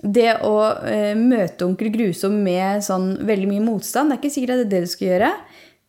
det 0.00 0.30
å 0.46 0.54
eh, 0.88 1.12
møte 1.18 1.66
onkel 1.66 1.90
Grusom 1.92 2.38
med 2.44 2.84
sånn 2.84 3.12
veldig 3.28 3.50
mye 3.50 3.64
motstand, 3.64 4.10
det 4.10 4.16
er 4.16 4.22
ikke 4.22 4.34
sikkert 4.36 4.54
at 4.54 4.62
det 4.62 4.68
er 4.68 4.72
det 4.72 4.86
du 4.86 4.94
skal 4.94 5.10
gjøre. 5.10 5.34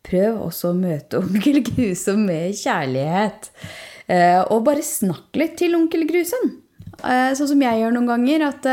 Prøv 0.02 0.42
også 0.48 0.72
å 0.72 0.78
møte 0.78 1.20
onkel 1.22 1.62
Grusom 1.72 2.26
med 2.28 2.58
kjærlighet. 2.58 3.50
Og 4.52 4.64
bare 4.66 4.82
snakk 4.84 5.38
litt 5.40 5.54
til 5.60 5.76
onkel 5.78 6.02
Grusom. 6.08 6.50
Sånn 7.00 7.48
som 7.48 7.62
jeg 7.64 7.78
gjør 7.80 7.94
noen 7.94 8.10
ganger. 8.10 8.42
At 8.50 8.66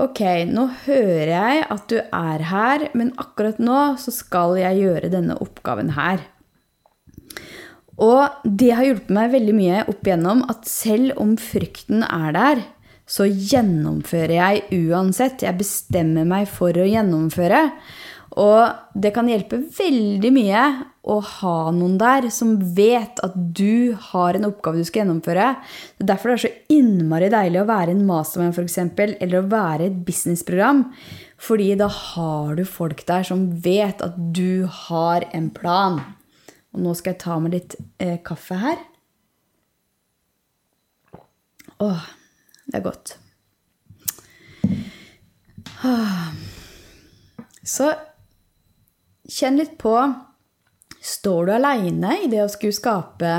ok, 0.00 0.22
nå 0.48 0.64
hører 0.88 1.30
jeg 1.30 1.60
at 1.76 1.84
du 1.92 1.98
er 2.00 2.46
her, 2.48 2.86
men 2.98 3.12
akkurat 3.20 3.60
nå 3.62 3.82
så 4.00 4.14
skal 4.16 4.56
jeg 4.58 4.80
gjøre 4.80 5.12
denne 5.12 5.36
oppgaven 5.44 5.92
her. 5.94 6.24
Og 8.02 8.46
det 8.46 8.72
har 8.74 8.86
hjulpet 8.88 9.12
meg 9.14 9.34
veldig 9.34 9.54
mye 9.54 9.82
opp 9.90 10.06
igjennom 10.06 10.42
at 10.50 10.66
selv 10.68 11.20
om 11.22 11.36
frykten 11.40 12.02
er 12.06 12.34
der, 12.34 12.64
så 13.04 13.26
gjennomfører 13.28 14.34
jeg 14.38 14.84
uansett. 14.88 15.44
Jeg 15.44 15.60
bestemmer 15.60 16.26
meg 16.26 16.48
for 16.50 16.74
å 16.74 16.88
gjennomføre. 16.88 17.68
Og 18.40 18.98
det 18.98 19.12
kan 19.14 19.28
hjelpe 19.30 19.60
veldig 19.76 20.30
mye 20.34 20.62
å 21.06 21.18
ha 21.22 21.58
noen 21.76 21.94
der 22.00 22.26
som 22.34 22.56
vet 22.74 23.20
at 23.22 23.36
du 23.36 23.94
har 24.08 24.34
en 24.34 24.48
oppgave 24.48 24.80
du 24.80 24.88
skal 24.88 25.04
gjennomføre. 25.04 25.52
Det 25.94 26.02
er 26.02 26.10
derfor 26.10 26.32
det 26.32 26.38
er 26.38 26.44
så 26.46 26.74
innmari 26.74 27.28
deilig 27.30 27.60
å 27.62 27.68
være 27.68 27.94
en 27.94 28.02
masterman 28.08 28.56
f.eks., 28.56 28.80
eller 29.20 29.38
å 29.38 29.46
være 29.52 29.86
et 29.86 30.02
businessprogram. 30.08 30.86
Fordi 31.38 31.70
da 31.78 31.86
har 31.92 32.56
du 32.58 32.64
folk 32.66 33.04
der 33.06 33.26
som 33.28 33.46
vet 33.62 34.02
at 34.02 34.18
du 34.34 34.66
har 34.88 35.28
en 35.36 35.50
plan. 35.54 36.00
Og 36.74 36.82
nå 36.82 36.94
skal 36.98 37.14
jeg 37.14 37.22
ta 37.22 37.38
med 37.42 37.54
litt 37.54 37.76
eh, 38.02 38.18
kaffe 38.26 38.58
her. 38.58 38.80
Åh, 41.84 42.08
det 42.66 42.78
er 42.80 42.84
godt. 42.84 43.16
Så 47.64 47.90
kjenn 49.28 49.58
litt 49.60 49.76
på 49.80 49.96
Står 51.04 51.46
du 51.46 51.52
aleine 51.52 52.14
i 52.24 52.28
det 52.32 52.40
å 52.40 52.48
skulle 52.48 52.72
skape 52.72 53.32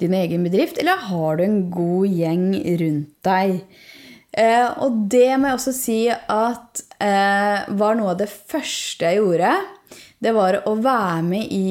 din 0.00 0.14
egen 0.16 0.46
bedrift, 0.46 0.78
eller 0.80 1.02
har 1.10 1.36
du 1.36 1.42
en 1.44 1.58
god 1.68 2.08
gjeng 2.08 2.46
rundt 2.80 3.10
deg? 3.26 3.58
Eh, 4.32 4.64
og 4.80 5.02
det 5.12 5.28
må 5.36 5.50
jeg 5.50 5.58
også 5.58 5.74
si 5.76 5.98
at 6.08 6.82
eh, 6.96 7.68
var 7.76 7.98
noe 8.00 8.14
av 8.14 8.22
det 8.22 8.30
første 8.32 9.10
jeg 9.10 9.20
gjorde. 9.20 9.52
Det 10.24 10.32
var 10.36 10.62
å 10.64 10.72
være 10.80 11.20
med 11.28 11.52
i 11.52 11.68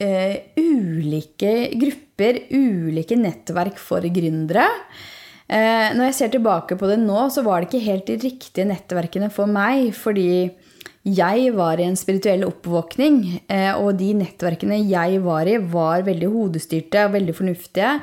eh, 0.00 0.52
ulike 0.56 1.72
grupper, 1.80 2.44
ulike 2.52 3.18
nettverk 3.18 3.80
for 3.80 4.04
gründere. 4.08 4.68
Eh, 5.52 5.92
når 5.92 6.08
jeg 6.08 6.18
ser 6.18 6.32
tilbake 6.32 6.78
på 6.80 6.88
det 6.88 7.00
nå, 7.02 7.26
så 7.32 7.44
var 7.44 7.60
det 7.60 7.68
ikke 7.70 7.86
helt 7.88 8.06
de 8.08 8.20
riktige 8.22 8.68
nettverkene 8.68 9.28
for 9.32 9.50
meg. 9.50 9.90
Fordi 9.96 10.50
jeg 11.02 11.50
var 11.56 11.80
i 11.80 11.88
en 11.88 11.98
spirituell 11.98 12.46
oppvåkning, 12.46 13.18
eh, 13.50 13.72
og 13.74 13.96
de 13.98 14.12
nettverkene 14.20 14.78
jeg 14.86 15.18
var 15.24 15.50
i, 15.50 15.58
var 15.58 16.06
veldig 16.06 16.30
hodestyrte 16.30 17.08
og 17.08 17.16
veldig 17.16 17.34
fornuftige. 17.34 17.96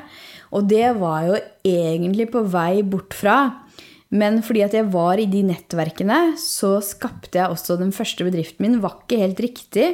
Og 0.52 0.68
det 0.68 0.92
var 0.98 1.26
jo 1.30 1.40
egentlig 1.64 2.28
på 2.30 2.44
vei 2.52 2.82
bort 2.82 3.16
fra. 3.16 3.38
Men 4.10 4.40
fordi 4.42 4.64
at 4.66 4.74
jeg 4.74 4.88
var 4.90 5.20
i 5.22 5.28
de 5.30 5.44
nettverkene, 5.46 6.34
så 6.40 6.80
skapte 6.82 7.38
jeg 7.38 7.46
også 7.46 7.76
den 7.78 7.92
første 7.94 8.26
bedriften 8.26 8.66
min. 8.66 8.80
Var 8.82 8.96
ikke 8.98 9.20
helt 9.22 9.42
riktig, 9.42 9.86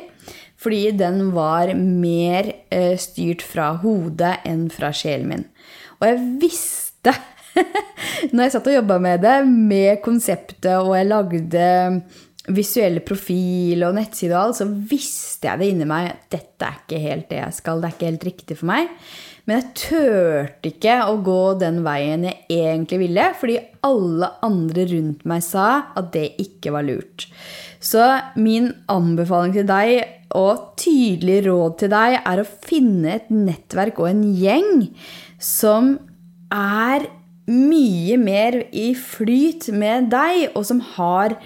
fordi 0.66 0.90
den 0.98 1.28
var 1.30 1.70
mer 1.78 2.50
eh, 2.74 2.96
styrt 2.98 3.44
fra 3.46 3.70
hodet 3.84 4.40
enn 4.48 4.66
fra 4.74 4.90
sjelen 4.90 5.28
min. 5.30 5.44
Og 6.00 6.08
jeg 6.08 6.22
visste, 6.42 7.14
når 8.34 8.42
jeg 8.42 8.54
satt 8.56 8.70
og 8.72 8.74
jobba 8.80 8.96
med 9.04 9.22
det, 9.22 9.36
med 9.46 10.00
konseptet, 10.02 10.72
og 10.74 10.96
jeg 10.98 11.06
lagde 11.12 11.68
visuelle 12.54 13.02
profil 13.06 13.82
og 13.86 13.96
nettside 13.96 14.34
og 14.36 14.42
alt, 14.42 14.58
så 14.60 14.66
visste 14.66 15.48
jeg 15.48 15.60
det 15.60 15.70
inni 15.72 15.86
meg 15.88 16.10
at 16.12 16.26
dette 16.36 16.66
er 16.66 16.82
ikke 16.82 17.00
helt 17.02 17.30
det 17.30 17.40
jeg 17.40 17.56
skal, 17.58 17.80
det 17.80 17.88
er 17.88 17.96
ikke 17.96 18.10
helt 18.10 18.28
riktig 18.28 18.58
for 18.60 18.70
meg. 18.70 18.92
Men 19.46 19.60
jeg 19.60 19.68
turte 19.78 20.70
ikke 20.72 20.96
å 21.06 21.18
gå 21.26 21.40
den 21.60 21.80
veien 21.86 22.26
jeg 22.26 22.46
egentlig 22.50 22.98
ville, 23.04 23.28
fordi 23.38 23.60
alle 23.86 24.30
andre 24.46 24.86
rundt 24.90 25.26
meg 25.28 25.44
sa 25.46 25.68
at 25.98 26.10
det 26.16 26.32
ikke 26.42 26.74
var 26.74 26.86
lurt. 26.86 27.28
Så 27.78 28.02
min 28.42 28.72
anbefaling 28.90 29.54
til 29.54 29.68
deg, 29.68 30.12
og 30.36 30.72
tydelig 30.80 31.44
råd 31.46 31.76
til 31.82 31.92
deg, 31.92 32.16
er 32.26 32.42
å 32.42 32.48
finne 32.66 33.14
et 33.20 33.30
nettverk 33.30 34.02
og 34.02 34.10
en 34.10 34.24
gjeng 34.34 34.88
som 35.38 35.94
er 36.50 37.06
mye 37.46 38.18
mer 38.18 38.58
i 38.74 38.88
flyt 38.98 39.68
med 39.70 40.10
deg, 40.10 40.50
og 40.58 40.66
som 40.66 40.82
har 40.96 41.38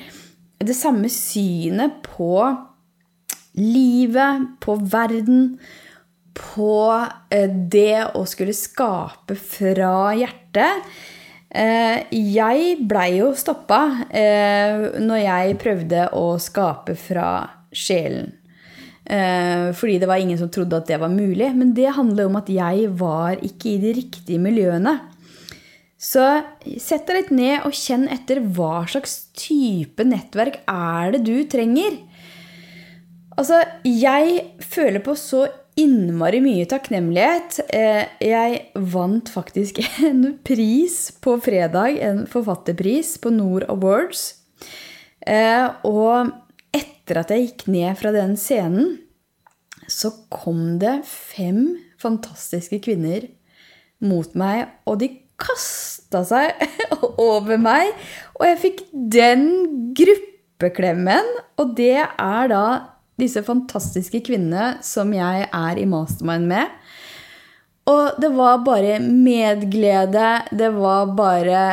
det 0.61 0.77
samme 0.77 1.09
synet 1.13 2.03
på 2.05 2.35
livet, 3.57 4.49
på 4.61 4.77
verden, 4.93 5.55
på 6.37 6.75
eh, 7.33 7.49
det 7.49 8.13
å 8.17 8.25
skulle 8.29 8.55
skape 8.57 9.37
fra 9.39 10.13
hjertet. 10.17 10.91
Eh, 11.51 12.05
jeg 12.15 12.77
blei 12.89 13.09
jo 13.19 13.33
stoppa 13.39 13.81
eh, 14.07 15.01
når 15.03 15.23
jeg 15.25 15.57
prøvde 15.65 16.05
å 16.17 16.27
skape 16.43 16.97
fra 16.99 17.33
sjelen. 17.73 18.37
Fordi 19.11 19.97
det 19.99 20.07
var 20.07 20.21
ingen 20.23 20.39
som 20.39 20.47
trodde 20.55 20.79
at 20.79 20.87
det 20.87 21.01
var 21.03 21.11
mulig. 21.11 21.49
Men 21.57 21.73
det 21.75 21.97
handler 21.97 22.29
om 22.29 22.37
at 22.39 22.47
jeg 22.53 22.93
var 22.95 23.41
ikke 23.43 23.73
i 23.73 23.81
de 23.83 23.95
riktige 23.97 24.39
miljøene. 24.39 24.93
Så 26.01 26.25
sett 26.81 27.05
deg 27.09 27.19
litt 27.19 27.33
ned 27.35 27.67
og 27.69 27.77
kjenn 27.77 28.07
etter 28.09 28.41
hva 28.41 28.87
slags 28.89 29.27
type 29.37 30.05
nettverk 30.09 30.63
er 30.65 31.13
det 31.13 31.25
du 31.27 31.35
trenger. 31.45 31.99
Altså, 33.37 33.61
jeg 33.85 34.41
føler 34.65 35.05
på 35.05 35.13
så 35.17 35.45
innmari 35.81 36.41
mye 36.45 36.67
takknemlighet. 36.69 37.61
Eh, 37.77 38.09
jeg 38.25 38.61
vant 38.93 39.29
faktisk 39.33 39.83
en 40.09 40.25
pris 40.47 41.03
på 41.21 41.37
fredag, 41.45 42.01
en 42.01 42.25
forfatterpris 42.31 43.19
på 43.21 43.33
Nord 43.37 43.69
Awards. 43.73 44.25
Eh, 45.21 45.69
og 45.85 46.33
etter 46.77 47.21
at 47.21 47.33
jeg 47.33 47.47
gikk 47.47 47.67
ned 47.73 48.01
fra 48.01 48.13
den 48.17 48.37
scenen, 48.41 48.97
så 49.91 50.13
kom 50.33 50.79
det 50.81 51.01
fem 51.09 51.75
fantastiske 52.01 52.79
kvinner 52.85 53.27
mot 54.01 54.33
meg, 54.39 54.71
og 54.89 55.01
de 55.03 55.11
kasta 55.41 56.23
seg 56.27 56.61
over 57.31 57.61
meg, 57.61 57.93
og 58.39 58.47
jeg 58.49 58.61
fikk 58.65 58.83
den 58.93 59.47
gruppeklemmen. 59.97 61.29
Og 61.61 61.77
det 61.79 61.99
er 62.05 62.51
da 62.53 62.65
disse 63.21 63.43
fantastiske 63.45 64.23
kvinnene 64.25 64.79
som 64.85 65.13
jeg 65.13 65.49
er 65.49 65.81
i 65.81 65.89
mastermind 65.89 66.49
med. 66.51 66.77
Og 67.91 68.21
det 68.23 68.31
var 68.37 68.63
bare 68.65 68.99
medglede. 69.03 70.31
Det 70.57 70.71
var 70.77 71.13
bare 71.17 71.65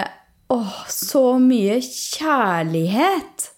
åh, 0.53 0.77
så 0.89 1.37
mye 1.41 1.79
kjærlighet. 1.83 3.49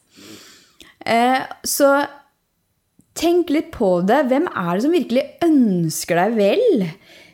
Eh, 1.06 1.41
så 1.63 1.91
tenk 3.19 3.52
litt 3.54 3.72
på 3.76 4.00
det. 4.08 4.26
Hvem 4.30 4.50
er 4.50 4.72
det 4.74 4.86
som 4.86 4.95
virkelig 4.95 5.26
ønsker 5.45 6.24
deg 6.24 6.38
vel? 6.39 6.88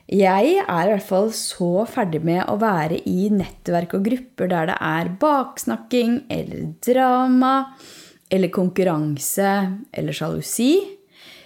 Jeg 0.05 0.59
er 0.61 0.85
i 0.85 0.91
hvert 0.91 1.07
fall 1.07 1.31
så 1.33 1.85
ferdig 1.89 2.19
med 2.25 2.43
å 2.51 2.59
være 2.61 2.99
i 3.09 3.25
nettverk 3.33 3.95
og 3.97 4.03
grupper 4.05 4.51
der 4.51 4.69
det 4.69 4.75
er 4.77 5.09
baksnakking 5.21 6.19
eller 6.29 6.67
drama 6.85 7.55
eller 8.29 8.53
konkurranse 8.53 9.49
eller 9.89 10.13
sjalusi. 10.13 10.75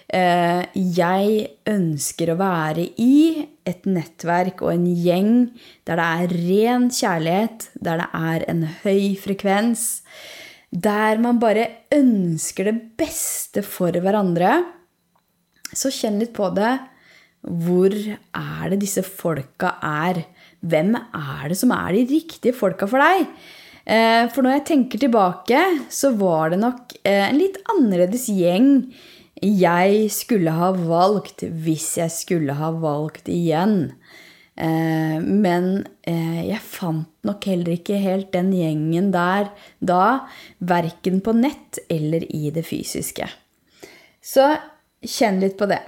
Eh, 0.10 0.64
jeg 0.76 1.48
ønsker 1.70 2.34
å 2.34 2.40
være 2.40 2.84
i 3.00 3.48
et 3.64 3.88
nettverk 3.88 4.66
og 4.66 4.74
en 4.74 4.88
gjeng 4.92 5.34
der 5.88 6.02
det 6.02 6.10
er 6.10 6.36
ren 6.36 6.92
kjærlighet, 6.92 7.70
der 7.80 8.04
det 8.04 8.10
er 8.18 8.48
en 8.52 8.64
høy 8.84 9.16
frekvens, 9.22 10.02
der 10.70 11.22
man 11.22 11.40
bare 11.40 11.70
ønsker 11.96 12.74
det 12.74 12.78
beste 13.00 13.64
for 13.64 13.96
hverandre. 13.96 14.66
Så 15.72 15.94
kjenn 15.94 16.20
litt 16.20 16.36
på 16.36 16.50
det. 16.58 16.76
Hvor 17.46 17.94
er 17.96 18.72
det 18.72 18.82
disse 18.82 19.04
folka 19.06 19.78
er? 19.86 20.26
Hvem 20.60 20.96
er 20.98 21.48
det 21.50 21.58
som 21.60 21.72
er 21.72 21.96
de 21.96 22.08
riktige 22.10 22.56
folka 22.56 22.88
for 22.90 23.00
deg? 23.00 23.30
Eh, 23.90 24.26
for 24.34 24.46
når 24.46 24.60
jeg 24.60 24.66
tenker 24.70 25.02
tilbake, 25.02 25.62
så 25.90 26.12
var 26.20 26.52
det 26.54 26.60
nok 26.62 26.98
eh, 27.02 27.26
en 27.30 27.40
litt 27.40 27.58
annerledes 27.74 28.28
gjeng 28.30 28.90
jeg 29.40 30.10
skulle 30.12 30.52
ha 30.52 30.74
valgt 30.76 31.46
hvis 31.64 31.94
jeg 32.02 32.12
skulle 32.12 32.58
ha 32.60 32.74
valgt 32.76 33.32
igjen. 33.32 33.94
Eh, 34.60 35.18
men 35.24 35.88
jeg 36.10 36.58
fant 36.66 37.08
nok 37.28 37.46
heller 37.46 37.76
ikke 37.76 38.00
helt 38.02 38.32
den 38.34 38.50
gjengen 38.56 39.12
der 39.14 39.52
da, 39.78 40.26
verken 40.58 41.20
på 41.22 41.36
nett 41.38 41.78
eller 41.86 42.26
i 42.34 42.50
det 42.54 42.64
fysiske. 42.66 43.28
Så 44.20 44.48
kjenn 45.06 45.38
litt 45.44 45.56
på 45.60 45.70
det. 45.70 45.84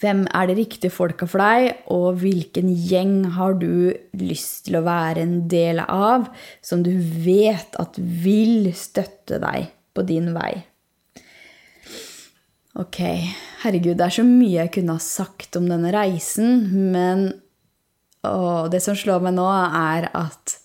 Hvem 0.00 0.24
er 0.32 0.48
de 0.48 0.56
riktige 0.56 0.92
folka 0.92 1.26
for 1.28 1.42
deg, 1.42 1.84
og 1.92 2.20
hvilken 2.22 2.70
gjeng 2.88 3.16
har 3.36 3.56
du 3.60 3.92
lyst 4.18 4.66
til 4.66 4.78
å 4.78 4.84
være 4.86 5.24
en 5.24 5.36
del 5.50 5.82
av, 5.84 6.28
som 6.64 6.84
du 6.84 6.92
vet 6.96 7.76
at 7.80 7.98
vil 7.98 8.70
støtte 8.76 9.40
deg 9.42 9.72
på 9.92 10.04
din 10.08 10.32
vei? 10.36 10.54
Ok, 12.80 13.02
herregud, 13.66 13.98
det 14.00 14.06
er 14.06 14.14
så 14.16 14.24
mye 14.24 14.62
jeg 14.62 14.72
kunne 14.78 14.96
ha 14.96 15.04
sagt 15.04 15.58
om 15.60 15.66
denne 15.68 15.92
reisen, 15.92 16.62
men 16.94 17.26
å, 18.24 18.68
det 18.72 18.80
som 18.80 18.96
slår 18.96 19.20
meg 19.26 19.36
nå, 19.36 19.44
er 19.44 20.08
at 20.16 20.56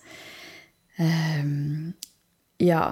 um, 0.96 1.92
Ja, 2.64 2.86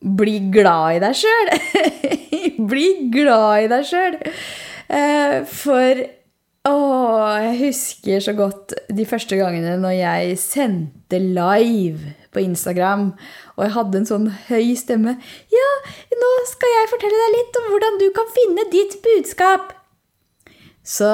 bli 0.00 0.38
glad 0.54 0.96
i 0.96 1.02
deg 1.04 1.18
sjøl! 1.20 1.52
bli 2.70 2.86
glad 3.12 3.66
i 3.66 3.68
deg 3.74 3.84
sjøl! 3.90 4.16
Eh, 4.86 5.40
for 5.50 6.02
å, 6.66 6.76
jeg 7.42 7.56
husker 7.60 8.22
så 8.22 8.34
godt 8.38 8.74
de 8.90 9.06
første 9.06 9.38
gangene 9.38 9.76
når 9.80 9.96
jeg 10.00 10.36
sendte 10.42 11.20
live 11.22 12.14
på 12.34 12.42
Instagram, 12.42 13.08
og 13.56 13.64
jeg 13.64 13.74
hadde 13.76 14.00
en 14.00 14.08
sånn 14.10 14.28
høy 14.50 14.74
stemme. 14.78 15.16
Ja, 15.52 15.72
nå 16.20 16.30
skal 16.50 16.74
jeg 16.74 16.92
fortelle 16.92 17.24
deg 17.24 17.34
litt 17.38 17.58
om 17.62 17.72
hvordan 17.72 17.98
du 18.02 18.06
kan 18.16 18.30
finne 18.34 18.68
ditt 18.74 18.98
budskap. 19.04 19.72
Så 20.86 21.10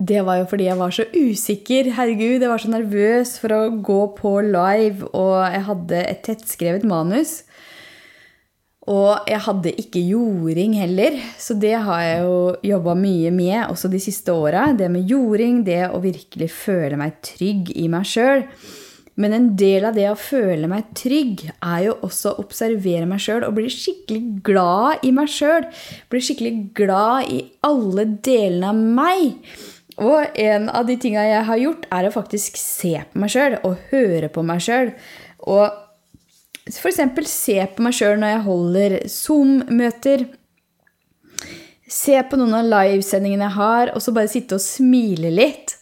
det 0.00 0.22
var 0.24 0.38
jo 0.40 0.46
fordi 0.48 0.64
jeg 0.70 0.80
var 0.80 0.94
så 0.96 1.04
usikker. 1.12 1.90
Herregud, 1.96 2.40
jeg 2.40 2.48
var 2.48 2.62
så 2.62 2.70
nervøs 2.72 3.34
for 3.42 3.52
å 3.52 3.62
gå 3.84 4.00
på 4.16 4.36
live, 4.46 5.10
og 5.12 5.42
jeg 5.52 5.66
hadde 5.66 6.04
et 6.06 6.22
tettskrevet 6.24 6.86
manus. 6.88 7.42
Og 8.90 9.28
jeg 9.30 9.38
hadde 9.44 9.72
ikke 9.78 10.02
jording 10.02 10.74
heller, 10.80 11.14
så 11.38 11.54
det 11.54 11.76
har 11.86 12.02
jeg 12.02 12.22
jo 12.24 12.38
jobba 12.72 12.96
mye 12.98 13.30
med 13.30 13.58
også 13.68 13.90
de 13.92 14.00
siste 14.02 14.34
åra. 14.34 14.72
Det 14.74 14.88
med 14.90 15.06
jording, 15.10 15.60
det 15.66 15.84
å 15.86 16.00
virkelig 16.02 16.50
føle 16.50 16.98
meg 16.98 17.20
trygg 17.22 17.70
i 17.78 17.86
meg 17.92 18.08
sjøl. 18.10 18.42
Men 19.20 19.34
en 19.36 19.48
del 19.58 19.84
av 19.84 19.94
det 19.94 20.06
å 20.10 20.18
føle 20.18 20.68
meg 20.70 20.90
trygg, 20.96 21.44
er 21.60 21.84
jo 21.86 21.96
også 22.06 22.32
å 22.32 22.40
observere 22.42 23.06
meg 23.06 23.20
sjøl 23.22 23.44
og 23.46 23.58
bli 23.58 23.70
skikkelig 23.70 24.40
glad 24.46 25.04
i 25.06 25.12
meg 25.14 25.30
sjøl. 25.30 25.68
Bli 26.10 26.22
skikkelig 26.24 26.54
glad 26.78 27.30
i 27.30 27.42
alle 27.66 28.06
delene 28.24 28.72
av 28.72 28.80
meg. 28.80 29.52
Og 30.00 30.40
en 30.40 30.70
av 30.72 30.88
de 30.88 30.96
tinga 30.98 31.26
jeg 31.28 31.46
har 31.46 31.62
gjort, 31.62 31.86
er 31.92 32.08
å 32.08 32.14
faktisk 32.14 32.58
se 32.58 32.96
på 33.12 33.22
meg 33.22 33.34
sjøl 33.34 33.58
og 33.60 33.86
høre 33.92 34.32
på 34.32 34.44
meg 34.46 34.64
sjøl. 34.64 34.94
Og 35.46 35.89
f.eks. 36.78 37.30
se 37.30 37.56
på 37.74 37.84
meg 37.84 37.96
sjøl 37.96 38.20
når 38.20 38.34
jeg 38.34 38.44
holder 38.46 38.96
Zoom-møter. 39.10 40.28
Se 41.90 42.20
på 42.22 42.38
noen 42.38 42.54
av 42.54 42.68
livesendingene 42.70 43.48
jeg 43.48 43.56
har, 43.56 43.92
og 43.96 44.04
så 44.04 44.14
bare 44.14 44.30
sitte 44.30 44.58
og 44.58 44.62
smile 44.62 45.32
litt. 45.34 45.76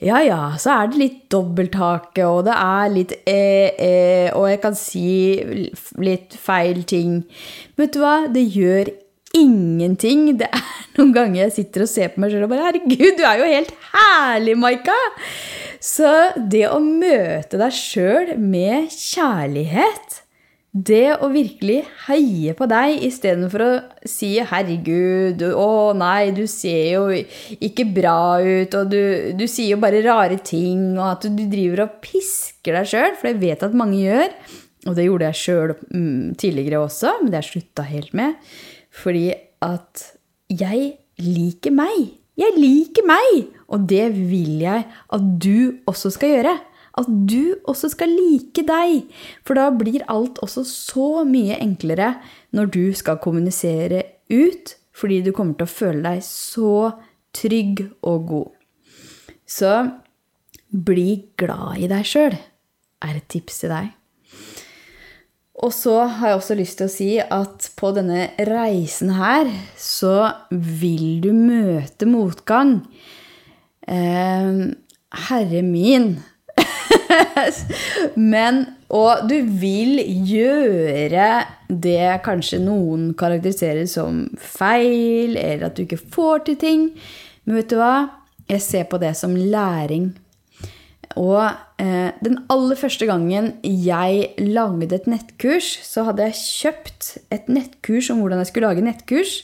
Ja, 0.00 0.22
ja, 0.24 0.54
så 0.56 0.72
er 0.72 0.88
det 0.88 0.96
litt 0.96 1.18
dobbelthake, 1.32 2.24
og 2.24 2.46
det 2.46 2.54
er 2.56 2.92
litt 2.94 3.12
eh, 3.28 3.68
eh, 3.76 4.28
og 4.32 4.46
jeg 4.48 4.60
kan 4.62 4.76
si 4.78 5.10
litt 6.00 6.36
feil 6.40 6.80
ting. 6.88 7.18
Vet 7.76 7.92
du 7.92 8.00
hva? 8.00 8.14
Det 8.32 8.46
gjør 8.48 8.88
ingenting. 9.36 10.38
Det 10.40 10.48
er 10.48 10.64
noen 10.96 11.12
ganger 11.16 11.42
jeg 11.42 11.56
sitter 11.58 11.84
og 11.84 11.92
ser 11.92 12.14
på 12.14 12.24
meg 12.24 12.32
sjøl 12.32 12.46
og 12.46 12.54
bare 12.54 12.70
Herregud, 12.70 13.20
du 13.20 13.26
er 13.28 13.42
jo 13.42 13.50
helt 13.52 13.76
herlig, 13.92 14.56
Maika! 14.60 14.96
Så 15.80 16.08
det 16.36 16.66
å 16.68 16.80
møte 16.80 17.60
deg 17.60 17.76
sjøl 17.76 18.34
med 18.40 18.88
kjærlighet 18.92 20.20
det 20.70 21.16
å 21.18 21.26
virkelig 21.32 21.80
heie 22.06 22.52
på 22.54 22.66
deg 22.70 23.02
istedenfor 23.02 23.62
å 23.64 23.70
si 24.06 24.36
'herregud', 24.38 25.42
'å 25.50 25.96
nei, 25.98 26.30
du 26.30 26.46
ser 26.46 26.94
jo 26.94 27.08
ikke 27.58 27.88
bra 27.90 28.38
ut', 28.38 28.74
og 28.78 28.90
du, 28.92 29.34
du 29.34 29.46
sier 29.50 29.74
jo 29.74 29.82
bare 29.82 30.04
rare 30.06 30.38
ting, 30.38 30.94
og 30.94 31.06
at 31.10 31.26
du 31.26 31.42
driver 31.50 31.88
og 31.88 31.98
pisker 32.04 32.78
deg 32.78 32.86
sjøl, 32.86 33.18
for 33.18 33.28
det 33.28 33.42
vet 33.42 33.58
jeg 33.58 33.70
at 33.70 33.74
mange 33.82 33.98
gjør. 33.98 34.30
Og 34.86 34.96
det 34.96 35.04
gjorde 35.04 35.26
jeg 35.28 35.40
sjøl 35.42 35.74
mm, 35.90 36.34
tidligere 36.40 36.84
også, 36.86 37.18
men 37.18 37.32
det 37.32 37.40
har 37.40 37.44
jeg 37.44 37.52
slutta 37.52 37.84
helt 37.90 38.14
med. 38.14 38.38
Fordi 38.94 39.26
at 39.60 40.06
jeg 40.48 40.94
liker 41.20 41.74
meg. 41.74 42.14
Jeg 42.38 42.56
liker 42.56 43.04
meg! 43.04 43.50
Og 43.68 43.84
det 43.90 44.06
vil 44.14 44.62
jeg 44.62 44.86
at 44.86 45.26
du 45.42 45.82
også 45.90 46.14
skal 46.14 46.32
gjøre 46.32 46.54
at 47.02 47.08
du 47.08 47.56
også 47.68 47.92
skal 47.94 48.12
like 48.12 48.64
deg. 48.66 49.06
For 49.46 49.58
da 49.58 49.68
blir 49.74 50.06
alt 50.12 50.40
også 50.44 50.64
så 50.68 51.24
mye 51.28 51.58
enklere 51.60 52.14
når 52.56 52.72
du 52.76 52.84
skal 52.96 53.20
kommunisere 53.22 54.04
ut, 54.30 54.76
fordi 54.94 55.20
du 55.24 55.32
kommer 55.36 55.56
til 55.58 55.68
å 55.68 55.74
føle 55.74 56.02
deg 56.04 56.24
så 56.26 56.74
trygg 57.36 57.86
og 58.06 58.26
god. 58.30 58.50
Så 59.50 59.72
bli 60.70 61.32
glad 61.40 61.80
i 61.82 61.88
deg 61.90 62.06
sjøl, 62.06 62.36
er 63.02 63.16
et 63.16 63.26
tips 63.32 63.64
til 63.64 63.74
deg. 63.74 63.96
Og 65.60 65.72
så 65.76 65.96
har 66.08 66.30
jeg 66.30 66.38
også 66.38 66.56
lyst 66.56 66.78
til 66.80 66.88
å 66.88 66.92
si 66.92 67.08
at 67.20 67.66
på 67.76 67.90
denne 67.96 68.30
reisen 68.48 69.12
her 69.18 69.50
så 69.76 70.30
vil 70.48 71.20
du 71.20 71.34
møte 71.36 72.08
motgang. 72.08 72.78
Eh, 73.84 74.62
herre 75.28 75.62
min, 75.66 76.14
Men 78.32 78.64
Og 78.90 79.26
du 79.30 79.36
vil 79.60 80.00
gjøre 80.26 81.26
det 81.70 82.22
kanskje 82.26 82.58
noen 82.62 83.12
karakteriserer 83.18 83.86
som 83.86 84.24
feil, 84.34 85.36
eller 85.38 85.68
at 85.68 85.76
du 85.76 85.84
ikke 85.84 86.00
får 86.00 86.42
til 86.48 86.58
ting. 86.58 86.88
Men 87.46 87.60
vet 87.60 87.70
du 87.70 87.78
hva? 87.78 88.08
Jeg 88.50 88.64
ser 88.64 88.88
på 88.90 88.98
det 88.98 89.12
som 89.14 89.36
læring. 89.38 90.10
Og 91.18 91.42
eh, 91.82 92.10
den 92.22 92.38
aller 92.50 92.78
første 92.78 93.06
gangen 93.06 93.52
jeg 93.62 94.34
lagde 94.38 94.94
et 94.94 95.08
nettkurs, 95.10 95.70
så 95.86 96.04
hadde 96.06 96.28
jeg 96.28 96.38
kjøpt 96.38 97.12
et 97.34 97.48
nettkurs 97.50 98.10
om 98.10 98.22
hvordan 98.22 98.42
jeg 98.42 98.50
skulle 98.50 98.70
lage 98.70 98.86
nettkurs. 98.86 99.36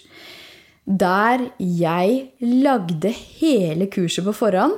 Der 0.87 1.48
jeg 1.59 2.31
lagde 2.38 3.11
hele 3.11 3.90
kurset 3.90 4.26
på 4.26 4.35
forhånd. 4.42 4.76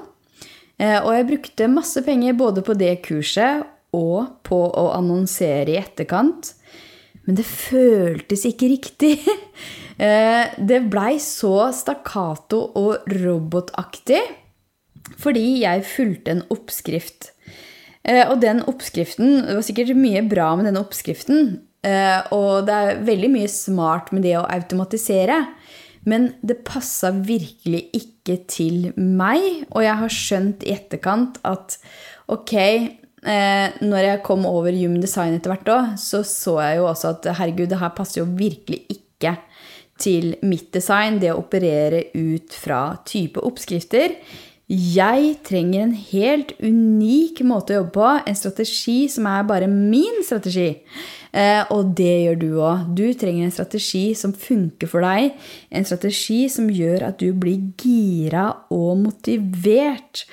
Eh, 0.79 0.99
og 1.03 1.11
jeg 1.15 1.27
brukte 1.33 1.71
masse 1.73 2.03
penger 2.07 2.39
både 2.39 2.63
på 2.67 2.77
det 2.79 3.01
kurset 3.07 3.67
og 3.97 4.39
på 4.47 4.59
å 4.69 4.91
annonsere 4.95 5.75
i 5.75 5.81
etterkant. 5.81 6.53
Men 7.27 7.39
det 7.41 7.47
føltes 7.49 8.47
ikke 8.49 8.73
riktig. 8.77 9.19
Eh, 9.99 10.53
det 10.63 10.77
blei 10.87 11.17
så 11.19 11.73
stakkato 11.75 12.61
og 12.79 13.09
robotaktig 13.11 14.21
fordi 15.19 15.65
jeg 15.65 15.83
fulgte 15.91 16.37
en 16.37 16.43
oppskrift. 16.55 17.33
Eh, 18.07 18.23
og 18.29 18.37
den 18.45 18.61
oppskriften 18.71 19.41
Det 19.49 19.57
var 19.59 19.67
sikkert 19.67 19.99
mye 19.99 20.23
bra 20.31 20.53
med 20.55 20.69
denne 20.69 20.85
oppskriften. 20.87 21.51
Og 22.31 22.53
det 22.71 22.77
er 22.79 23.03
veldig 23.11 23.33
mye 23.35 23.51
smart 23.51 24.15
med 24.15 24.23
det 24.29 24.37
å 24.39 24.47
automatisere. 24.47 25.41
Men 26.09 26.31
det 26.47 26.63
passa 26.67 27.11
virkelig 27.13 27.89
ikke 27.97 28.39
til 28.51 28.93
meg, 28.97 29.67
og 29.73 29.85
jeg 29.85 30.01
har 30.03 30.15
skjønt 30.15 30.65
i 30.65 30.75
etterkant 30.77 31.41
at 31.49 31.79
ok 32.29 32.55
eh, 32.59 33.77
Når 33.81 34.03
jeg 34.05 34.23
kom 34.27 34.47
over 34.49 34.73
Human 34.77 35.03
Design 35.05 35.37
etter 35.37 35.55
hvert 35.55 35.73
òg, 35.73 35.95
så 36.01 36.23
så 36.27 36.59
jeg 36.65 36.81
jo 36.81 36.89
også 36.91 37.15
at 37.17 37.31
herregud, 37.41 37.69
det 37.71 37.81
her 37.81 37.95
passer 37.97 38.23
jo 38.23 38.29
virkelig 38.39 38.85
ikke 38.93 39.37
til 39.99 40.37
mitt 40.47 40.71
design, 40.75 41.19
det 41.19 41.33
å 41.33 41.41
operere 41.41 42.05
ut 42.15 42.55
fra 42.55 43.01
type 43.09 43.43
oppskrifter. 43.43 44.15
Jeg 44.69 45.39
trenger 45.49 45.87
en 45.87 45.95
helt 46.11 46.53
unik 46.61 47.41
måte 47.49 47.73
å 47.73 47.81
jobbe 47.81 47.95
på, 47.97 48.09
en 48.29 48.37
strategi 48.37 48.99
som 49.11 49.27
er 49.31 49.47
bare 49.49 49.71
min 49.71 50.21
strategi. 50.27 50.75
Eh, 51.33 51.63
og 51.75 51.93
det 51.99 52.15
gjør 52.25 52.41
du 52.41 52.49
òg. 52.57 52.89
Du 52.97 53.07
trenger 53.19 53.47
en 53.47 53.55
strategi 53.55 54.05
som 54.19 54.35
funker 54.37 54.91
for 54.91 55.05
deg. 55.05 55.37
En 55.71 55.87
strategi 55.89 56.47
som 56.53 56.71
gjør 56.73 57.09
at 57.11 57.21
du 57.21 57.33
blir 57.37 57.71
gira 57.81 58.51
og 58.75 59.03
motivert. 59.05 60.25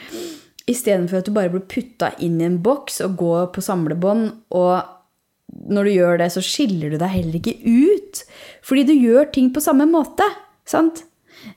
Istedenfor 0.66 1.22
at 1.22 1.30
du 1.30 1.36
bare 1.36 1.52
blir 1.54 1.66
putta 1.70 2.14
inn 2.24 2.40
i 2.42 2.48
en 2.48 2.62
boks 2.64 3.02
og 3.06 3.18
går 3.22 3.50
på 3.56 3.66
samlebånd. 3.66 4.30
Og 4.58 5.66
når 5.70 5.88
du 5.88 5.96
gjør 5.96 6.22
det, 6.24 6.32
så 6.34 6.44
skiller 6.44 6.94
du 6.94 7.00
deg 7.02 7.14
heller 7.18 7.42
ikke 7.42 7.60
ut. 7.64 8.24
Fordi 8.66 8.88
du 8.88 8.96
gjør 8.96 9.30
ting 9.36 9.52
på 9.54 9.64
samme 9.64 9.88
måte. 9.90 10.26
Sant? 10.66 11.04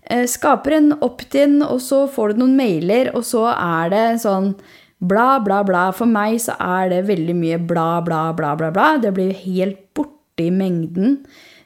Eh, 0.03 0.27
skaper 0.29 0.77
en 0.77 0.93
opt-in, 1.05 1.63
og 1.65 1.81
så 1.81 2.03
får 2.13 2.35
du 2.35 2.43
noen 2.43 2.59
mailer, 2.59 3.13
og 3.17 3.25
så 3.25 3.47
er 3.55 3.95
det 3.95 4.05
sånn 4.25 4.53
Bla, 4.99 5.39
bla, 5.45 5.63
bla. 5.67 5.89
For 5.95 6.11
meg 6.11 6.41
så 6.43 6.57
er 6.59 6.91
det 6.93 7.07
veldig 7.09 7.37
mye 7.39 7.59
bla, 7.63 8.01
bla, 8.05 8.29
bla, 8.37 8.55
bla. 8.59 8.71
bla. 8.75 8.91
Det 9.03 9.15
blir 9.15 9.35
helt 9.45 9.83
borte 9.95 10.47
i 10.47 10.53
mengden. 10.55 11.21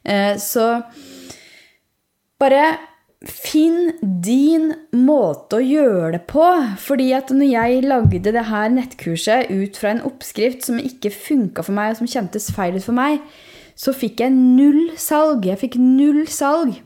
Eh, 0.04 0.36
så 0.40 0.82
bare 2.42 2.64
finn 3.22 3.92
din 4.00 4.72
måte 4.96 5.60
å 5.60 5.64
gjøre 5.64 6.12
det 6.16 6.22
på. 6.30 6.44
Fordi 6.82 7.10
at 7.16 7.32
når 7.32 7.50
jeg 7.52 7.86
lagde 7.86 8.34
det 8.34 8.46
her 8.50 8.72
nettkurset 8.74 9.50
ut 9.52 9.78
fra 9.78 9.94
en 9.94 10.04
oppskrift 10.08 10.66
som 10.66 10.80
ikke 10.82 11.14
funka 11.14 11.64
for 11.64 11.76
meg, 11.76 11.92
og 11.92 12.02
som 12.02 12.10
kjentes 12.10 12.50
feil 12.54 12.76
ut 12.76 12.86
for 12.86 12.98
meg, 12.98 13.22
så 13.78 13.94
fikk 13.96 14.20
jeg 14.20 14.34
null 14.34 14.90
salg. 15.00 15.46
Jeg 15.48 15.60
fikk 15.62 15.78
null 15.80 16.26
salg. 16.30 16.76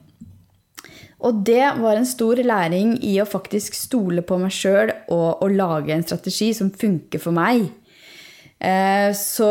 Og 1.24 1.40
det 1.48 1.64
var 1.80 1.96
en 1.96 2.08
stor 2.08 2.36
læring 2.44 2.96
i 3.04 3.16
å 3.22 3.28
faktisk 3.28 3.76
stole 3.78 4.24
på 4.26 4.36
meg 4.40 4.52
sjøl 4.52 4.92
og 5.08 5.42
å 5.42 5.48
lage 5.48 5.94
en 5.94 6.04
strategi 6.04 6.52
som 6.56 6.68
funker 6.74 7.22
for 7.22 7.36
meg. 7.36 7.70
Eh, 8.56 9.10
så 9.12 9.48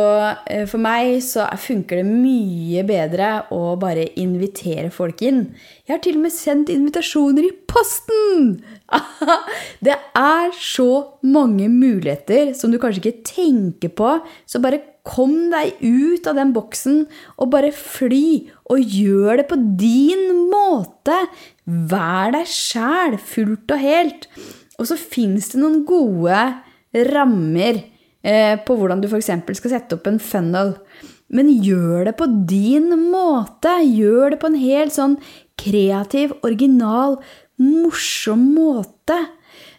eh, 0.49 0.63
for 0.65 0.81
meg 0.81 1.19
så 1.21 1.43
funker 1.61 1.99
det 2.01 2.07
mye 2.09 2.81
bedre 2.89 3.27
å 3.53 3.75
bare 3.77 4.07
invitere 4.17 4.89
folk 4.93 5.21
inn. 5.25 5.43
Jeg 5.85 5.93
har 5.93 6.01
til 6.01 6.17
og 6.17 6.25
med 6.25 6.33
sendt 6.33 6.73
invitasjoner 6.73 7.45
i 7.45 7.53
posten! 7.69 8.55
Det 9.85 9.93
er 10.17 10.57
så 10.57 10.89
mange 11.21 11.69
muligheter 11.69 12.55
som 12.57 12.73
du 12.73 12.79
kanskje 12.81 13.03
ikke 13.03 13.29
tenker 13.29 13.93
på. 13.93 14.17
Så 14.49 14.61
bare 14.63 14.81
kom 15.05 15.35
deg 15.53 15.77
ut 15.81 16.27
av 16.27 16.37
den 16.39 16.51
boksen 16.55 17.03
og 17.37 17.51
bare 17.53 17.71
fly. 17.75 18.49
Og 18.73 18.81
gjør 18.81 19.41
det 19.41 19.47
på 19.51 19.57
din 19.79 20.47
måte. 20.51 21.17
Vær 21.65 22.33
deg 22.35 22.49
sjæl 22.49 23.19
fullt 23.21 23.75
og 23.75 23.83
helt. 23.83 24.29
Og 24.79 24.89
så 24.89 24.97
fins 24.99 25.51
det 25.53 25.61
noen 25.61 25.83
gode 25.87 26.39
rammer 27.13 27.81
eh, 28.25 28.55
på 28.65 28.77
hvordan 28.77 29.03
du 29.03 29.09
f.eks. 29.09 29.31
skal 29.59 29.75
sette 29.77 29.97
opp 29.97 30.09
en 30.09 30.21
funnel. 30.21 30.75
Men 31.35 31.49
gjør 31.49 32.09
det 32.09 32.17
på 32.19 32.27
din 32.49 32.91
måte. 33.11 33.77
Gjør 33.85 34.35
det 34.35 34.41
på 34.41 34.51
en 34.51 34.59
helt 34.59 34.95
sånn 34.95 35.17
kreativ, 35.59 36.35
original, 36.45 37.19
morsom 37.61 38.49
måte. 38.55 39.17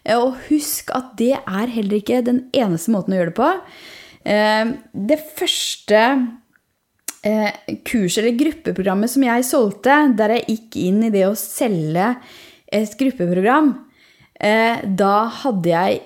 Eh, 0.03 0.17
og 0.17 0.37
husk 0.47 0.91
at 0.95 1.15
det 1.19 1.35
er 1.37 1.75
heller 1.75 1.99
ikke 1.99 2.23
den 2.25 2.47
eneste 2.55 2.93
måten 2.95 3.15
å 3.15 3.21
gjøre 3.21 3.33
det 3.33 3.39
på. 3.39 3.53
Eh, 4.27 4.73
det 4.91 5.19
første 5.37 6.01
eh, 7.23 7.51
kurset 7.87 8.21
eller 8.23 8.37
gruppeprogrammet 8.39 9.11
som 9.11 9.25
jeg 9.27 9.47
solgte, 9.47 9.95
der 10.19 10.35
jeg 10.35 10.47
gikk 10.51 10.79
inn 10.83 11.01
i 11.07 11.13
det 11.13 11.25
å 11.29 11.37
selge 11.39 12.13
et 12.67 12.95
gruppeprogram, 12.99 13.71
eh, 14.43 14.83
da 14.83 15.15
hadde 15.43 15.71
jeg 15.71 16.01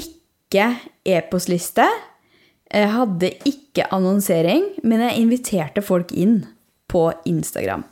ikke 0.00 0.70
e-postliste. 1.04 1.86
Jeg 2.68 2.92
hadde 2.92 3.32
ikke 3.48 3.88
annonsering, 3.92 4.64
men 4.84 5.04
jeg 5.04 5.20
inviterte 5.22 5.84
folk 5.84 6.12
inn 6.12 6.42
på 6.88 7.04
Instagram. 7.28 7.84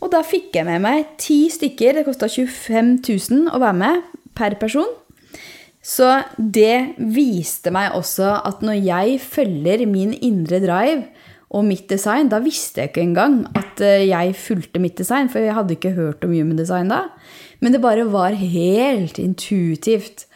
Og 0.00 0.12
da 0.12 0.22
fikk 0.24 0.56
jeg 0.56 0.64
med 0.68 0.80
meg 0.84 1.12
ti 1.20 1.46
stykker. 1.52 1.98
Det 1.98 2.06
kosta 2.06 2.28
25 2.32 2.94
000 3.04 3.52
å 3.52 3.60
være 3.60 3.76
med 3.76 4.08
per 4.38 4.56
person. 4.60 4.88
Så 5.88 6.04
det 6.36 7.00
viste 7.00 7.72
meg 7.72 7.94
også 7.96 8.42
at 8.44 8.60
når 8.64 8.76
jeg 8.84 9.20
følger 9.24 9.86
min 9.88 10.12
indre 10.12 10.60
drive 10.60 11.06
og 11.48 11.64
mitt 11.64 11.86
design, 11.88 12.28
da 12.28 12.42
visste 12.44 12.82
jeg 12.82 12.90
ikke 12.90 13.06
engang 13.06 13.38
at 13.56 13.80
eh, 13.80 14.04
jeg 14.10 14.34
fulgte 14.36 14.82
mitt 14.82 14.98
design, 15.00 15.30
for 15.32 15.40
jeg 15.40 15.56
hadde 15.56 15.78
ikke 15.78 15.94
hørt 15.96 16.24
om 16.26 16.34
human 16.36 16.60
design 16.60 16.92
da. 16.92 17.06
Men 17.64 17.72
det 17.72 17.80
bare 17.80 18.04
var 18.12 18.36
helt 18.36 19.16
intuitivt. 19.18 20.26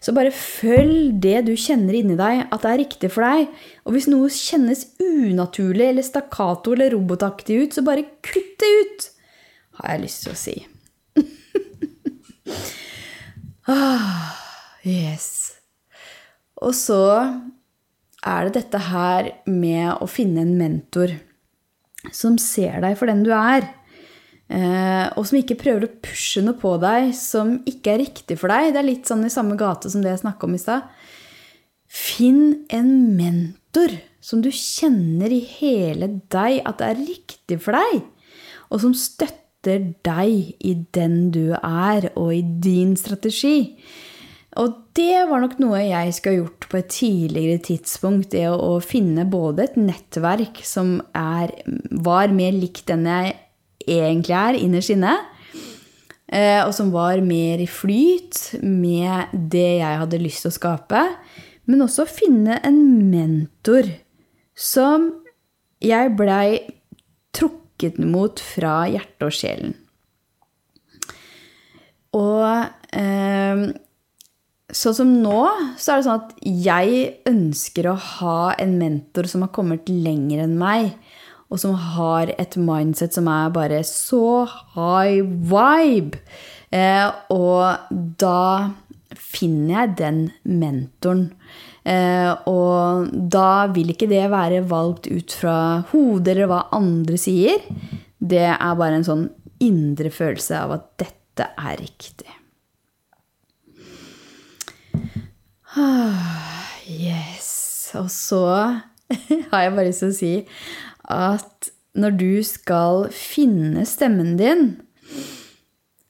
Så 0.00 0.16
bare 0.16 0.32
følg 0.32 1.20
det 1.22 1.44
du 1.46 1.52
kjenner 1.60 1.94
inni 2.00 2.16
deg 2.18 2.48
at 2.48 2.64
det 2.64 2.72
er 2.72 2.80
riktig 2.80 3.12
for 3.12 3.28
deg. 3.28 3.52
Og 3.84 3.92
hvis 3.94 4.08
noe 4.08 4.32
kjennes 4.32 4.86
unaturlig 4.96 5.92
eller 5.92 6.08
stakkato 6.08 6.72
eller 6.72 6.96
robotaktig 6.96 7.66
ut, 7.66 7.76
så 7.76 7.84
bare 7.84 8.08
kutt 8.24 8.56
det 8.64 8.72
ut, 8.80 9.10
har 9.82 9.92
jeg 9.92 10.04
lyst 10.08 10.24
til 10.24 10.32
å 10.32 10.40
si. 10.40 10.56
ah, 13.76 14.41
yes. 14.86 15.58
Og 16.62 16.74
så 16.76 17.02
er 18.22 18.46
det 18.46 18.54
dette 18.60 18.80
her 18.90 19.30
med 19.50 19.96
å 19.98 20.08
finne 20.10 20.44
en 20.44 20.56
mentor 20.58 21.14
som 22.14 22.38
ser 22.40 22.82
deg 22.82 22.98
for 22.98 23.10
den 23.10 23.24
du 23.26 23.32
er. 23.34 23.66
Eh, 24.52 25.06
og 25.16 25.24
som 25.24 25.38
ikke 25.38 25.58
prøver 25.60 25.86
å 25.86 25.94
pushe 26.04 26.42
noe 26.44 26.58
på 26.58 26.74
deg 26.82 27.12
som 27.16 27.54
ikke 27.68 27.94
er 27.94 28.02
riktig 28.04 28.38
for 28.40 28.52
deg. 28.52 28.72
Det 28.74 28.82
er 28.82 28.88
litt 28.88 29.10
sånn 29.10 29.24
i 29.26 29.32
samme 29.32 29.56
gate 29.60 29.90
som 29.92 30.02
det 30.04 30.12
jeg 30.12 30.24
snakka 30.24 30.48
om 30.48 30.56
i 30.56 30.62
stad. 30.62 30.88
Finn 31.92 32.64
en 32.72 32.92
mentor 33.18 33.94
som 34.22 34.42
du 34.44 34.50
kjenner 34.54 35.32
i 35.34 35.42
hele 35.58 36.08
deg 36.32 36.60
at 36.68 36.78
det 36.80 36.88
er 36.88 37.00
riktig 37.02 37.58
for 37.64 37.76
deg, 37.76 38.04
og 38.70 38.80
som 38.84 38.94
støtter 38.96 39.90
deg 40.06 40.54
i 40.62 40.72
den 40.94 41.32
du 41.34 41.52
er, 41.58 42.08
og 42.14 42.30
i 42.34 42.40
din 42.42 42.94
strategi. 42.98 43.74
Og 44.60 44.74
det 44.96 45.24
var 45.30 45.40
nok 45.40 45.56
noe 45.62 45.80
jeg 45.80 46.12
skulle 46.12 46.34
ha 46.34 46.42
gjort 46.42 46.66
på 46.68 46.78
et 46.80 46.90
tidligere 46.92 47.60
tidspunkt. 47.64 48.34
Det 48.34 48.44
å, 48.52 48.76
finne 48.84 49.24
både 49.28 49.64
et 49.64 49.78
nettverk 49.80 50.60
som 50.66 50.98
er, 51.16 51.54
var 52.04 52.34
mer 52.36 52.52
likt 52.52 52.90
den 52.90 53.06
jeg 53.08 53.36
egentlig 53.86 54.36
er 54.36 54.58
innerst 54.60 54.92
inne. 54.92 55.14
Eh, 56.32 56.60
og 56.64 56.72
som 56.76 56.92
var 56.92 57.20
mer 57.24 57.62
i 57.64 57.68
flyt 57.68 58.58
med 58.60 59.32
det 59.32 59.80
jeg 59.80 60.00
hadde 60.02 60.20
lyst 60.20 60.44
til 60.44 60.52
å 60.52 60.58
skape. 60.58 61.02
Men 61.68 61.84
også 61.86 62.04
finne 62.10 62.58
en 62.66 62.82
mentor 63.08 63.88
som 64.58 65.08
jeg 65.82 66.12
blei 66.18 66.60
trukket 67.32 67.96
mot 68.04 68.40
fra 68.52 68.82
hjertet 68.90 69.24
og 69.24 69.32
sjelen. 69.34 69.72
Og 72.12 72.44
eh, 72.92 73.64
sånn 74.72 74.96
som 74.96 75.10
nå, 75.22 75.40
så 75.76 75.92
er 75.92 76.00
det 76.00 76.06
sånn 76.06 76.22
at 76.22 76.36
jeg 76.42 77.02
ønsker 77.28 77.90
å 77.90 77.98
ha 78.18 78.38
en 78.60 78.78
mentor 78.80 79.28
som 79.30 79.44
har 79.44 79.52
kommet 79.54 79.90
lenger 79.92 80.46
enn 80.46 80.56
meg 80.60 80.94
og 81.52 81.60
som 81.60 81.74
har 81.76 82.32
et 82.40 82.56
mindset 82.56 83.12
som 83.12 83.28
er 83.28 83.52
bare 83.52 83.82
så 83.84 84.46
high 84.72 85.20
vibe. 85.20 86.22
Eh, 86.72 87.08
og 87.34 87.92
da 88.20 88.72
finner 89.12 89.74
jeg 89.74 89.96
den 90.00 90.22
mentoren. 90.48 91.26
Eh, 91.84 92.32
og 92.48 93.12
da 93.12 93.66
vil 93.74 93.92
ikke 93.92 94.08
det 94.08 94.24
være 94.32 94.62
valgt 94.70 95.10
ut 95.12 95.36
fra 95.36 95.56
hodet 95.92 96.32
eller 96.36 96.48
hva 96.48 96.62
andre 96.78 97.20
sier. 97.20 97.60
Det 98.16 98.46
er 98.48 98.78
bare 98.78 99.02
en 99.02 99.08
sånn 99.10 99.26
indre 99.62 100.10
følelse 100.14 100.56
av 100.56 100.78
at 100.78 100.88
dette 101.04 101.52
er 101.52 101.76
riktig. 101.76 102.38
Ah, 105.61 105.61
yes. 106.88 107.92
Og 107.98 108.10
så 108.12 108.44
har 109.50 109.62
jeg 109.64 109.74
bare 109.76 109.88
lyst 109.88 110.04
til 110.04 110.12
å 110.12 110.16
si 110.16 110.34
at 111.12 111.70
når 111.98 112.16
du 112.16 112.32
skal 112.46 113.06
finne 113.12 113.84
stemmen 113.88 114.36
din, 114.38 114.64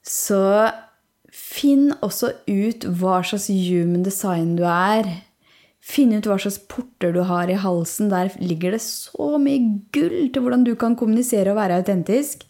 så 0.03 0.71
finn 1.33 1.91
også 2.03 2.31
ut 2.47 2.87
hva 2.99 3.19
slags 3.25 3.49
human 3.51 4.05
design 4.05 4.55
du 4.59 4.63
er. 4.69 5.09
Finn 5.83 6.13
ut 6.15 6.27
hva 6.29 6.37
slags 6.39 6.61
porter 6.71 7.11
du 7.15 7.23
har 7.27 7.51
i 7.51 7.59
halsen. 7.59 8.11
Der 8.13 8.31
ligger 8.39 8.77
det 8.77 8.83
så 8.85 9.35
mye 9.41 9.81
gull 9.95 10.29
til 10.31 10.45
hvordan 10.45 10.63
du 10.67 10.75
kan 10.79 10.95
kommunisere 10.99 11.51
og 11.51 11.59
være 11.59 11.81
autentisk. 11.81 12.45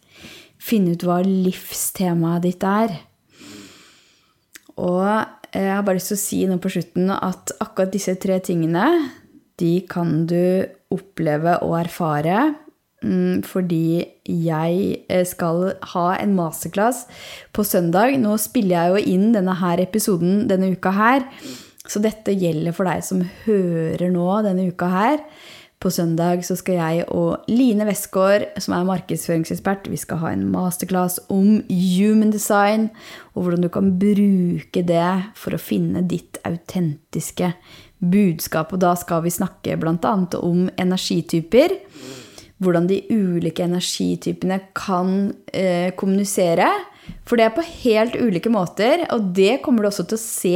Finn 0.61 0.85
ut 0.91 1.05
hva 1.05 1.23
livstemaet 1.25 2.45
ditt 2.45 2.67
er. 2.67 2.93
Og 4.77 5.42
jeg 5.53 5.75
har 5.75 5.83
bare 5.85 5.99
lyst 5.99 6.09
til 6.13 6.17
å 6.17 6.23
si 6.23 6.39
nå 6.49 6.57
på 6.61 6.71
slutten 6.73 7.11
at 7.13 7.53
akkurat 7.61 7.93
disse 7.93 8.15
tre 8.21 8.39
tingene 8.41 8.87
de 9.61 9.73
kan 9.89 10.23
du 10.29 10.65
oppleve 10.93 11.59
og 11.65 11.75
erfare 11.83 12.39
mm, 13.05 13.43
fordi 13.45 14.01
jeg 14.25 15.03
eh, 15.07 15.25
skal 15.29 15.75
ha 15.93 16.05
en 16.17 16.33
masterclass 16.37 17.03
på 17.53 17.65
søndag. 17.67 18.15
Nå 18.21 18.37
spiller 18.41 18.75
jeg 18.79 18.93
jo 18.93 19.13
inn 19.15 19.27
denne 19.35 19.57
her 19.61 19.81
episoden 19.83 20.47
denne 20.49 20.73
uka 20.73 20.93
her, 20.97 21.27
så 21.85 22.01
dette 22.01 22.33
gjelder 22.33 22.75
for 22.75 22.89
deg 22.89 23.03
som 23.05 23.21
hører 23.45 24.09
nå 24.13 24.27
denne 24.45 24.69
uka 24.71 24.89
her. 24.89 25.21
På 25.83 25.91
søndag 25.91 26.45
så 26.47 26.55
skal 26.55 26.77
jeg 26.77 27.05
og 27.11 27.43
Line 27.51 27.83
Westgård, 27.83 28.45
som 28.63 28.77
er 28.77 28.85
markedsføringsekspert, 28.87 29.89
vi 29.91 29.99
skal 29.99 30.21
ha 30.21 30.29
en 30.31 30.45
masterclass 30.53 31.17
om 31.27 31.57
human 31.67 32.31
design, 32.31 32.87
og 33.35 33.43
hvordan 33.43 33.65
du 33.65 33.67
kan 33.73 33.89
bruke 33.99 34.83
det 34.87 35.09
for 35.35 35.51
å 35.51 35.59
finne 35.59 36.05
ditt 36.07 36.39
autentiske 36.47 37.51
budskap. 37.99 38.71
Og 38.71 38.79
da 38.79 38.93
skal 38.95 39.25
vi 39.25 39.35
snakke 39.35 39.75
bl.a. 39.81 40.13
om 40.39 40.69
energityper. 40.79 41.75
Hvordan 42.63 42.87
de 42.89 43.01
ulike 43.11 43.65
energitypene 43.65 44.59
kan 44.77 45.33
eh, 45.53 45.91
kommunisere. 45.99 46.69
For 47.27 47.39
det 47.39 47.45
er 47.45 47.55
på 47.55 47.65
helt 47.83 48.15
ulike 48.15 48.51
måter, 48.51 49.03
og 49.11 49.33
det 49.35 49.59
kommer 49.63 49.83
du 49.83 49.89
også 49.89 50.05
til 50.07 50.15
å 50.15 50.23
se 50.23 50.55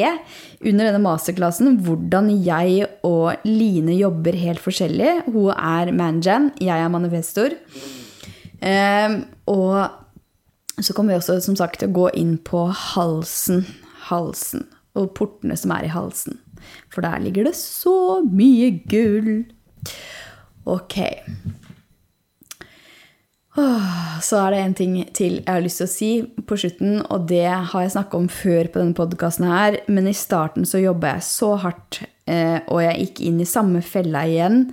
under 0.64 0.88
denne 0.88 1.04
masterklassen. 1.04 1.78
Hvordan 1.84 2.32
jeg 2.46 2.88
og 3.08 3.48
Line 3.48 3.98
jobber 3.98 4.38
helt 4.40 4.64
forskjellig. 4.64 5.28
Hun 5.28 5.52
er 5.54 5.92
manjan, 5.96 6.52
jeg 6.64 6.76
er 6.76 6.92
manifestor. 6.94 7.56
Eh, 8.64 9.20
og 9.52 10.82
så 10.82 10.94
kommer 10.94 11.14
vi 11.14 11.20
også 11.20 11.40
som 11.44 11.58
sagt 11.60 11.82
til 11.82 11.92
å 11.92 11.98
gå 11.98 12.10
inn 12.20 12.36
på 12.38 12.68
halsen. 12.72 13.66
Halsen. 14.08 14.68
Og 14.98 15.12
portene 15.18 15.58
som 15.60 15.74
er 15.76 15.88
i 15.88 15.94
halsen. 15.94 16.40
For 16.94 17.06
der 17.06 17.22
ligger 17.22 17.50
det 17.50 17.56
så 17.60 18.22
mye 18.26 18.72
gull. 18.90 19.48
Ok. 20.68 21.00
Så 23.58 24.38
er 24.38 24.54
det 24.54 24.60
en 24.62 24.76
ting 24.78 24.94
til 25.18 25.40
jeg 25.40 25.50
har 25.50 25.64
lyst 25.64 25.82
til 25.82 25.88
å 25.88 25.92
si 25.92 26.12
på 26.46 26.58
slutten, 26.60 27.00
og 27.10 27.26
det 27.30 27.48
har 27.48 27.84
jeg 27.84 27.94
snakka 27.96 28.20
om 28.20 28.28
før 28.30 28.70
på 28.70 28.82
denne 28.82 28.98
podkasten 28.98 29.48
her, 29.50 29.80
men 29.90 30.10
i 30.10 30.16
starten 30.18 30.68
så 30.68 30.82
jobba 30.82 31.16
jeg 31.16 31.26
så 31.26 31.52
hardt, 31.64 32.02
eh, 32.30 32.60
og 32.68 32.84
jeg 32.84 33.02
gikk 33.02 33.22
inn 33.30 33.42
i 33.42 33.50
samme 33.50 33.82
fella 33.86 34.26
igjen. 34.30 34.64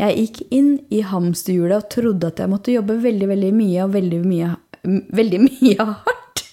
Jeg 0.00 0.16
gikk 0.16 0.40
inn 0.56 0.70
i 0.94 1.02
hamsterhjulet 1.06 1.82
og 1.82 1.90
trodde 1.92 2.30
at 2.30 2.42
jeg 2.42 2.52
måtte 2.52 2.74
jobbe 2.74 3.00
veldig, 3.02 3.28
veldig 3.34 3.52
mye 3.56 3.84
og 3.84 3.94
veldig 3.98 4.20
mye, 4.24 4.52
veldig 5.20 5.42
mye 5.48 5.88
hardt 5.90 6.44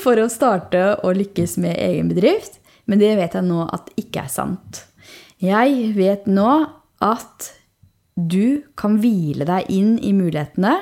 for 0.00 0.20
å 0.20 0.30
starte 0.32 0.84
og 1.00 1.18
lykkes 1.18 1.58
med 1.62 1.78
egen 1.82 2.10
bedrift. 2.12 2.60
Men 2.86 3.02
det 3.02 3.14
vet 3.18 3.36
jeg 3.36 3.46
nå 3.46 3.64
at 3.70 3.90
ikke 4.00 4.24
er 4.24 4.32
sant. 4.32 4.84
Jeg 5.40 5.92
vet 5.96 6.26
nå 6.30 6.50
at 7.04 7.50
du 8.16 8.62
kan 8.78 8.98
hvile 9.02 9.46
deg 9.48 9.68
inn 9.72 9.98
i 10.02 10.12
mulighetene, 10.16 10.76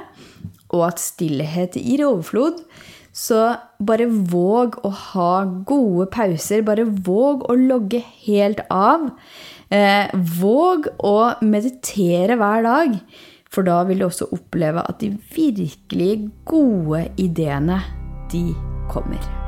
og 0.75 0.85
at 0.91 1.03
stillhet 1.03 1.79
gir 1.81 2.05
overflod. 2.07 2.63
Så 3.19 3.41
bare 3.83 4.07
våg 4.07 4.79
å 4.87 4.91
ha 4.93 5.33
gode 5.67 6.07
pauser. 6.15 6.63
Bare 6.67 6.85
våg 6.87 7.49
å 7.51 7.57
logge 7.59 8.03
helt 8.27 8.63
av. 8.71 9.09
Eh, 9.75 10.13
våg 10.39 10.91
å 11.03 11.17
meditere 11.43 12.39
hver 12.39 12.69
dag. 12.69 13.01
For 13.49 13.67
da 13.67 13.81
vil 13.89 14.05
du 14.05 14.09
også 14.11 14.31
oppleve 14.37 14.85
at 14.85 15.01
de 15.03 15.15
virkelig 15.35 16.29
gode 16.47 17.07
ideene, 17.17 17.81
de 18.31 18.51
kommer. 18.93 19.48